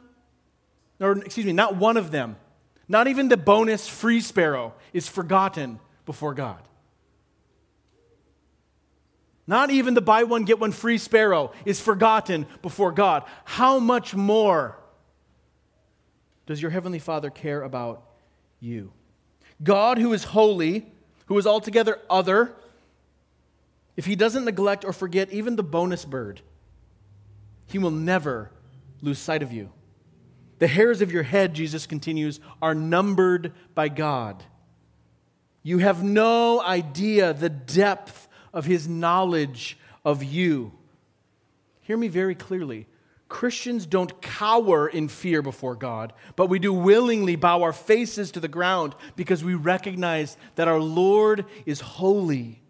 or 1.01 1.13
excuse 1.19 1.47
me, 1.47 1.53
not 1.53 1.77
one 1.77 1.97
of 1.97 2.11
them, 2.11 2.37
not 2.89 3.07
even 3.07 3.29
the 3.29 3.37
bonus 3.37 3.89
free 3.89 4.21
sparrow 4.21 4.75
is 4.93 5.09
forgotten 5.09 5.81
before 6.05 6.35
God. 6.35 6.63
Not 9.47 9.71
even 9.71 9.95
the 9.95 10.01
buy 10.01 10.25
one, 10.25 10.45
get 10.45 10.61
one 10.61 10.73
free 10.73 10.99
sparrow 10.99 11.53
is 11.65 11.81
forgotten 11.81 12.47
before 12.63 12.93
God. 12.93 13.25
How 13.45 13.79
much 13.79 14.15
more 14.15 14.79
does 16.47 16.63
your 16.63 16.71
Heavenly 16.71 16.99
Father 16.99 17.31
care 17.31 17.63
about 17.63 18.05
you? 18.61 18.93
God, 19.63 19.99
who 19.99 20.13
is 20.13 20.25
holy, 20.25 20.87
who 21.27 21.39
is 21.39 21.47
altogether 21.47 21.99
other, 22.09 22.55
if 23.97 24.07
He 24.07 24.17
doesn't 24.17 24.45
neglect 24.45 24.85
or 24.85 24.93
forget 24.93 25.31
even 25.31 25.57
the 25.57 25.63
bonus 25.63 26.05
bird, 26.05 26.41
He 27.67 27.79
will 27.79 27.91
never 27.91 28.51
lose 29.01 29.19
sight 29.19 29.43
of 29.43 29.53
you. 29.53 29.71
The 30.63 30.69
hairs 30.69 31.03
of 31.03 31.11
your 31.11 31.25
head, 31.25 31.55
Jesus 31.55 31.89
continues, 31.89 32.39
are 32.63 32.73
numbered 32.73 33.53
by 33.75 33.89
God. 33.89 34.45
You 35.65 35.79
have 35.79 36.05
no 36.05 36.63
idea 36.63 37.35
the 37.35 37.49
depth 37.49 38.29
of 38.53 38.65
his 38.65 38.87
knowledge 38.87 39.77
of 40.05 40.23
you. 40.23 40.71
Hear 41.81 41.97
me 41.97 42.07
very 42.07 42.37
clearly. 42.37 42.87
Christians 43.29 43.87
don't 43.87 44.23
cower 44.23 44.87
in 44.87 45.09
fear 45.09 45.43
before 45.43 45.75
God, 45.75 46.13
but 46.37 46.47
we 46.47 46.61
do 46.61 46.73
willingly 46.73 47.35
bow 47.35 47.63
our 47.63 47.73
faces 47.73 48.31
to 48.31 48.39
the 48.39 48.47
ground 48.47 48.95
because 49.17 49.43
we 49.43 49.55
recognize 49.55 50.37
that 50.55 50.69
our 50.69 50.79
Lord 50.79 51.45
is 51.67 51.81
holy. 51.81 52.63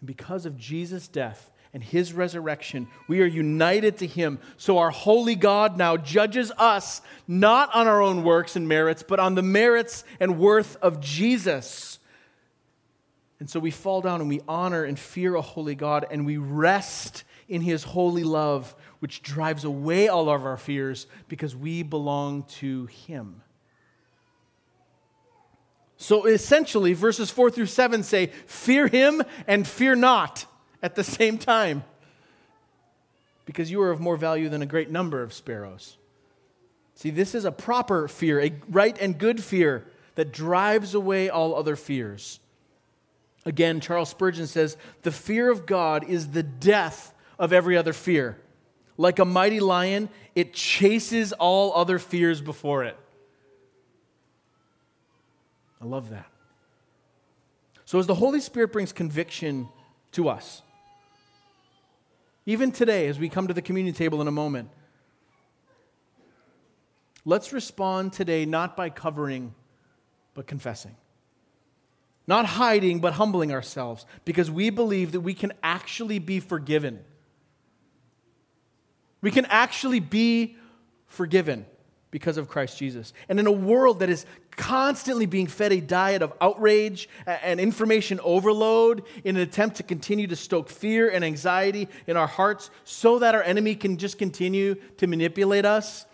And 0.00 0.06
because 0.06 0.46
of 0.46 0.56
Jesus' 0.56 1.08
death, 1.08 1.50
and 1.74 1.82
his 1.82 2.12
resurrection. 2.12 2.86
We 3.08 3.20
are 3.20 3.26
united 3.26 3.98
to 3.98 4.06
him. 4.06 4.38
So 4.56 4.78
our 4.78 4.90
holy 4.90 5.34
God 5.34 5.76
now 5.76 5.96
judges 5.96 6.52
us 6.56 7.02
not 7.26 7.74
on 7.74 7.88
our 7.88 8.00
own 8.00 8.22
works 8.22 8.54
and 8.54 8.68
merits, 8.68 9.02
but 9.02 9.18
on 9.18 9.34
the 9.34 9.42
merits 9.42 10.04
and 10.20 10.38
worth 10.38 10.76
of 10.76 11.00
Jesus. 11.00 11.98
And 13.40 13.50
so 13.50 13.58
we 13.58 13.72
fall 13.72 14.00
down 14.00 14.20
and 14.20 14.30
we 14.30 14.40
honor 14.46 14.84
and 14.84 14.96
fear 14.96 15.34
a 15.34 15.42
holy 15.42 15.74
God 15.74 16.06
and 16.10 16.24
we 16.24 16.36
rest 16.36 17.24
in 17.48 17.60
his 17.60 17.82
holy 17.82 18.24
love, 18.24 18.74
which 19.00 19.20
drives 19.20 19.64
away 19.64 20.06
all 20.06 20.30
of 20.30 20.46
our 20.46 20.56
fears 20.56 21.08
because 21.28 21.56
we 21.56 21.82
belong 21.82 22.44
to 22.44 22.86
him. 22.86 23.42
So 25.96 26.26
essentially, 26.26 26.92
verses 26.92 27.30
4 27.30 27.50
through 27.50 27.66
7 27.66 28.04
say, 28.04 28.26
Fear 28.46 28.88
him 28.88 29.22
and 29.48 29.66
fear 29.66 29.96
not 29.96 30.46
at 30.84 30.94
the 30.96 31.02
same 31.02 31.38
time 31.38 31.82
because 33.46 33.70
you 33.70 33.80
are 33.80 33.90
of 33.90 34.00
more 34.00 34.18
value 34.18 34.50
than 34.50 34.60
a 34.60 34.66
great 34.66 34.90
number 34.90 35.22
of 35.22 35.32
sparrows. 35.32 35.96
See, 36.94 37.08
this 37.08 37.34
is 37.34 37.46
a 37.46 37.50
proper 37.50 38.06
fear, 38.06 38.38
a 38.38 38.52
right 38.68 38.96
and 39.00 39.18
good 39.18 39.42
fear 39.42 39.86
that 40.14 40.30
drives 40.30 40.94
away 40.94 41.30
all 41.30 41.54
other 41.54 41.74
fears. 41.74 42.38
Again, 43.46 43.80
Charles 43.80 44.10
Spurgeon 44.10 44.46
says, 44.46 44.76
The 45.02 45.10
fear 45.10 45.50
of 45.50 45.64
God 45.64 46.04
is 46.04 46.28
the 46.28 46.42
death 46.42 47.14
of 47.38 47.50
every 47.50 47.78
other 47.78 47.94
fear. 47.94 48.38
Like 48.98 49.18
a 49.18 49.24
mighty 49.24 49.60
lion, 49.60 50.10
it 50.34 50.52
chases 50.52 51.32
all 51.32 51.74
other 51.74 51.98
fears 51.98 52.42
before 52.42 52.84
it. 52.84 52.96
I 55.80 55.86
love 55.86 56.10
that. 56.10 56.26
So, 57.86 57.98
as 57.98 58.06
the 58.06 58.14
Holy 58.14 58.40
Spirit 58.40 58.70
brings 58.70 58.92
conviction 58.92 59.68
to 60.12 60.28
us, 60.28 60.62
even 62.46 62.72
today, 62.72 63.06
as 63.08 63.18
we 63.18 63.28
come 63.28 63.48
to 63.48 63.54
the 63.54 63.62
communion 63.62 63.94
table 63.94 64.20
in 64.20 64.28
a 64.28 64.32
moment, 64.32 64.68
let's 67.24 67.52
respond 67.52 68.12
today 68.12 68.44
not 68.44 68.76
by 68.76 68.90
covering, 68.90 69.54
but 70.34 70.46
confessing. 70.46 70.96
Not 72.26 72.46
hiding, 72.46 73.00
but 73.00 73.14
humbling 73.14 73.52
ourselves, 73.52 74.06
because 74.24 74.50
we 74.50 74.70
believe 74.70 75.12
that 75.12 75.20
we 75.20 75.34
can 75.34 75.52
actually 75.62 76.18
be 76.18 76.40
forgiven. 76.40 77.04
We 79.20 79.30
can 79.30 79.46
actually 79.46 80.00
be 80.00 80.56
forgiven 81.06 81.66
because 82.14 82.36
of 82.36 82.46
Christ 82.46 82.78
Jesus. 82.78 83.12
And 83.28 83.40
in 83.40 83.48
a 83.48 83.50
world 83.50 83.98
that 83.98 84.08
is 84.08 84.24
constantly 84.52 85.26
being 85.26 85.48
fed 85.48 85.72
a 85.72 85.80
diet 85.80 86.22
of 86.22 86.32
outrage 86.40 87.08
and 87.26 87.58
information 87.58 88.20
overload 88.22 89.02
in 89.24 89.34
an 89.34 89.42
attempt 89.42 89.78
to 89.78 89.82
continue 89.82 90.28
to 90.28 90.36
stoke 90.36 90.68
fear 90.68 91.10
and 91.10 91.24
anxiety 91.24 91.88
in 92.06 92.16
our 92.16 92.28
hearts 92.28 92.70
so 92.84 93.18
that 93.18 93.34
our 93.34 93.42
enemy 93.42 93.74
can 93.74 93.98
just 93.98 94.16
continue 94.16 94.76
to 94.98 95.08
manipulate 95.08 95.64
us, 95.64 96.06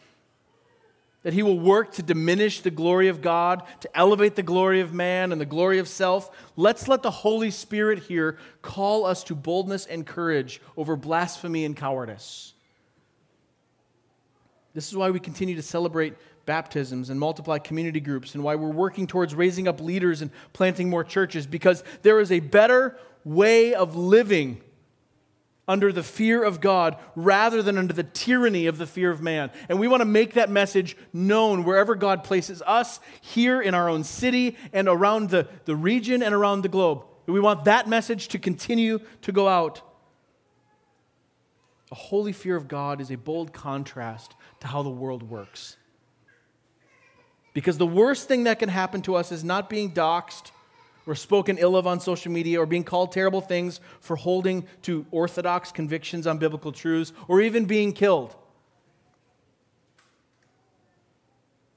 that 1.22 1.34
he 1.34 1.42
will 1.42 1.60
work 1.60 1.92
to 1.92 2.02
diminish 2.02 2.62
the 2.62 2.70
glory 2.70 3.08
of 3.08 3.20
God, 3.20 3.62
to 3.80 3.94
elevate 3.94 4.36
the 4.36 4.42
glory 4.42 4.80
of 4.80 4.94
man 4.94 5.32
and 5.32 5.38
the 5.38 5.44
glory 5.44 5.80
of 5.80 5.86
self. 5.86 6.30
Let's 6.56 6.88
let 6.88 7.02
the 7.02 7.10
Holy 7.10 7.50
Spirit 7.50 8.04
here 8.04 8.38
call 8.62 9.04
us 9.04 9.22
to 9.24 9.34
boldness 9.34 9.84
and 9.84 10.06
courage 10.06 10.62
over 10.78 10.96
blasphemy 10.96 11.66
and 11.66 11.76
cowardice. 11.76 12.54
This 14.74 14.88
is 14.88 14.96
why 14.96 15.10
we 15.10 15.20
continue 15.20 15.56
to 15.56 15.62
celebrate 15.62 16.14
baptisms 16.46 17.10
and 17.10 17.20
multiply 17.20 17.58
community 17.58 18.00
groups 18.00 18.34
and 18.34 18.42
why 18.42 18.54
we're 18.54 18.68
working 18.68 19.06
towards 19.06 19.34
raising 19.34 19.68
up 19.68 19.80
leaders 19.80 20.22
and 20.22 20.30
planting 20.52 20.88
more 20.88 21.04
churches 21.04 21.46
because 21.46 21.84
there 22.02 22.20
is 22.20 22.32
a 22.32 22.40
better 22.40 22.98
way 23.24 23.74
of 23.74 23.96
living 23.96 24.60
under 25.68 25.92
the 25.92 26.02
fear 26.02 26.42
of 26.42 26.60
God 26.60 26.96
rather 27.14 27.62
than 27.62 27.78
under 27.78 27.92
the 27.92 28.02
tyranny 28.02 28.66
of 28.66 28.78
the 28.78 28.86
fear 28.86 29.10
of 29.10 29.22
man. 29.22 29.52
And 29.68 29.78
we 29.78 29.86
want 29.86 30.00
to 30.00 30.06
make 30.06 30.34
that 30.34 30.50
message 30.50 30.96
known 31.12 31.62
wherever 31.62 31.94
God 31.94 32.24
places 32.24 32.60
us, 32.66 32.98
here 33.20 33.62
in 33.62 33.72
our 33.72 33.88
own 33.88 34.02
city 34.02 34.56
and 34.72 34.88
around 34.88 35.30
the, 35.30 35.46
the 35.66 35.76
region 35.76 36.24
and 36.24 36.34
around 36.34 36.62
the 36.62 36.68
globe. 36.68 37.04
We 37.26 37.38
want 37.38 37.66
that 37.66 37.88
message 37.88 38.26
to 38.28 38.38
continue 38.40 38.98
to 39.22 39.30
go 39.30 39.46
out. 39.46 39.82
A 41.92 41.94
holy 41.94 42.32
fear 42.32 42.56
of 42.56 42.66
God 42.66 43.00
is 43.00 43.12
a 43.12 43.16
bold 43.16 43.52
contrast 43.52 44.34
to 44.60 44.66
how 44.66 44.82
the 44.82 44.90
world 44.90 45.22
works. 45.22 45.76
Because 47.52 47.78
the 47.78 47.86
worst 47.86 48.28
thing 48.28 48.44
that 48.44 48.58
can 48.58 48.68
happen 48.68 49.02
to 49.02 49.16
us 49.16 49.32
is 49.32 49.42
not 49.42 49.68
being 49.68 49.92
doxxed 49.92 50.52
or 51.06 51.14
spoken 51.14 51.58
ill 51.58 51.76
of 51.76 51.86
on 51.86 51.98
social 51.98 52.30
media 52.30 52.60
or 52.60 52.66
being 52.66 52.84
called 52.84 53.10
terrible 53.10 53.40
things 53.40 53.80
for 54.00 54.16
holding 54.16 54.66
to 54.82 55.04
orthodox 55.10 55.72
convictions 55.72 56.26
on 56.26 56.38
biblical 56.38 56.72
truths 56.72 57.12
or 57.26 57.40
even 57.40 57.64
being 57.64 57.92
killed. 57.92 58.36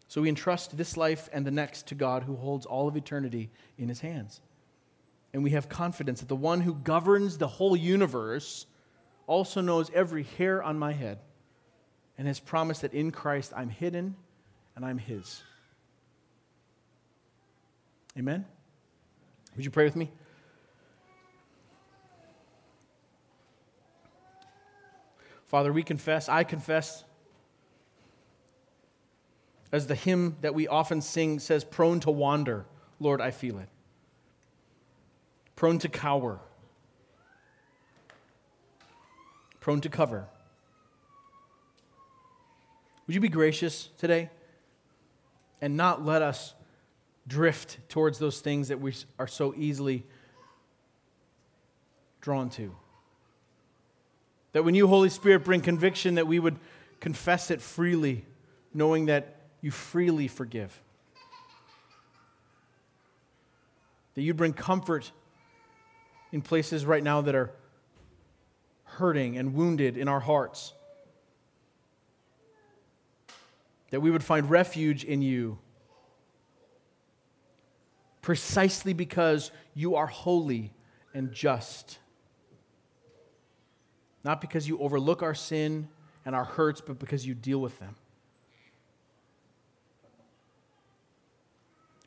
So 0.08 0.22
we 0.22 0.30
entrust 0.30 0.78
this 0.78 0.96
life 0.96 1.28
and 1.34 1.44
the 1.44 1.52
next 1.52 1.88
to 1.88 1.96
God 1.96 2.24
who 2.24 2.36
holds 2.36 2.68
all 2.68 2.88
of 2.88 2.96
eternity 2.96 3.50
in 3.80 3.90
his 3.90 4.02
hands. 4.02 4.42
And 5.34 5.44
we 5.44 5.50
have 5.52 5.70
confidence 5.70 6.20
that 6.20 6.30
the 6.30 6.36
one 6.36 6.62
who 6.62 6.76
governs 6.76 7.40
the 7.40 7.48
whole 7.48 7.76
universe 7.76 8.68
also 9.26 9.62
knows 9.62 9.90
every 9.96 10.22
hair 10.22 10.62
on 10.62 10.78
my 10.78 10.94
head 10.94 11.18
and 12.18 12.28
has 12.28 12.40
promised 12.40 12.82
that 12.82 12.94
in 12.94 13.12
Christ 13.12 13.54
I'm 13.56 13.70
hidden 13.70 14.16
and 14.76 14.86
I'm 14.86 14.98
his. 14.98 15.42
Amen? 18.18 18.46
Would 19.56 19.66
you 19.66 19.72
pray 19.72 19.86
with 19.86 19.96
me? 19.96 20.12
Father, 25.48 25.72
we 25.72 25.84
confess, 25.84 26.30
I 26.30 26.44
confess, 26.44 27.04
as 29.72 29.88
the 29.88 29.96
hymn 29.96 30.38
that 30.42 30.56
we 30.56 30.68
often 30.68 31.02
sing 31.02 31.40
says, 31.40 31.64
prone 31.64 32.00
to 32.02 32.12
wander. 32.12 32.66
Lord, 33.00 33.22
I 33.22 33.32
feel 33.32 33.60
it. 33.60 33.70
Prone 35.56 35.80
to 35.80 35.90
cower. 35.90 36.40
Prone 39.60 39.82
to 39.82 39.90
cover. 39.90 40.28
Would 43.06 43.16
you 43.16 43.22
be 43.22 43.30
gracious 43.30 43.90
today 43.98 44.30
and 45.62 45.76
not 45.76 46.06
let 46.06 46.22
us 46.22 46.54
drift 47.28 47.78
towards 47.90 48.18
those 48.18 48.40
things 48.40 48.70
that 48.70 48.80
we 48.80 48.94
are 49.20 49.28
so 49.28 49.54
easily 49.56 50.06
drawn 52.22 52.50
to? 52.52 52.74
That 54.54 54.64
when 54.64 54.76
you, 54.76 54.88
Holy 54.88 55.10
Spirit, 55.10 55.44
bring 55.44 55.62
conviction, 55.62 56.16
that 56.16 56.28
we 56.28 56.40
would 56.40 56.58
confess 57.00 57.52
it 57.52 57.62
freely, 57.62 58.24
knowing 58.74 59.08
that 59.08 59.36
you 59.62 59.72
freely 59.72 60.28
forgive. 60.28 60.82
That 64.14 64.22
you 64.22 64.34
bring 64.34 64.54
comfort 64.54 65.12
in 66.32 66.42
places 66.42 66.86
right 66.86 67.04
now 67.04 67.20
that 67.22 67.36
are 67.36 67.52
hurting 68.84 69.38
and 69.38 69.54
wounded 69.56 69.98
in 69.98 70.08
our 70.08 70.20
hearts 70.20 70.74
that 73.94 74.00
we 74.02 74.10
would 74.10 74.24
find 74.24 74.50
refuge 74.50 75.04
in 75.04 75.22
you 75.22 75.60
precisely 78.24 78.92
because 78.92 79.52
you 79.76 79.96
are 79.96 80.08
holy 80.08 80.74
and 81.14 81.32
just. 81.32 82.00
Not 84.24 84.42
because 84.42 84.68
you 84.68 84.80
overlook 84.80 85.22
our 85.22 85.36
sin 85.36 85.90
and 86.26 86.36
our 86.36 86.44
hurts, 86.44 86.82
but 86.82 86.98
because 86.98 87.24
you 87.24 87.36
deal 87.36 87.62
with 87.62 87.78
them. 87.78 87.96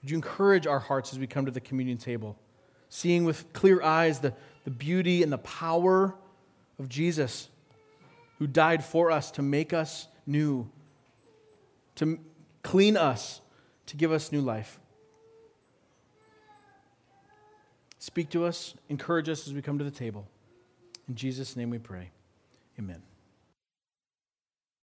Would 0.03 0.11
you 0.11 0.16
encourage 0.16 0.66
our 0.66 0.80
hearts 0.80 1.12
as 1.12 1.20
we 1.20 1.28
come 1.28 1.47
to 1.47 1.53
the 1.53 1.61
communion 1.61 1.99
table, 1.99 2.37
seeing 2.89 3.24
with 3.24 3.53
clear 3.53 3.80
eyes 3.80 4.18
the, 4.18 4.34
the 4.64 4.72
beauty 4.72 5.22
and 5.22 5.30
the 5.30 5.39
power 5.39 6.16
of 6.80 6.89
Jesus, 6.89 7.49
who 8.41 8.49
died 8.49 8.84
for 8.84 9.12
us 9.12 9.30
to 9.30 9.43
make 9.43 9.72
us 9.72 10.09
new 10.26 10.68
to 11.97 12.19
clean 12.63 12.97
us, 12.97 13.41
to 13.87 13.97
give 13.97 14.13
us 14.13 14.33
new 14.33 14.41
life. 14.41 14.81
Speak 17.99 18.31
to 18.31 18.45
us, 18.45 18.75
encourage 18.89 19.29
us 19.29 19.47
as 19.47 19.55
we 19.55 19.61
come 19.63 19.79
to 19.79 19.85
the 19.85 19.91
table. 19.91 20.29
In 21.09 21.15
Jesus' 21.15 21.57
name 21.57 21.71
we 21.71 21.79
pray. 21.79 22.11
Amen. 22.79 23.03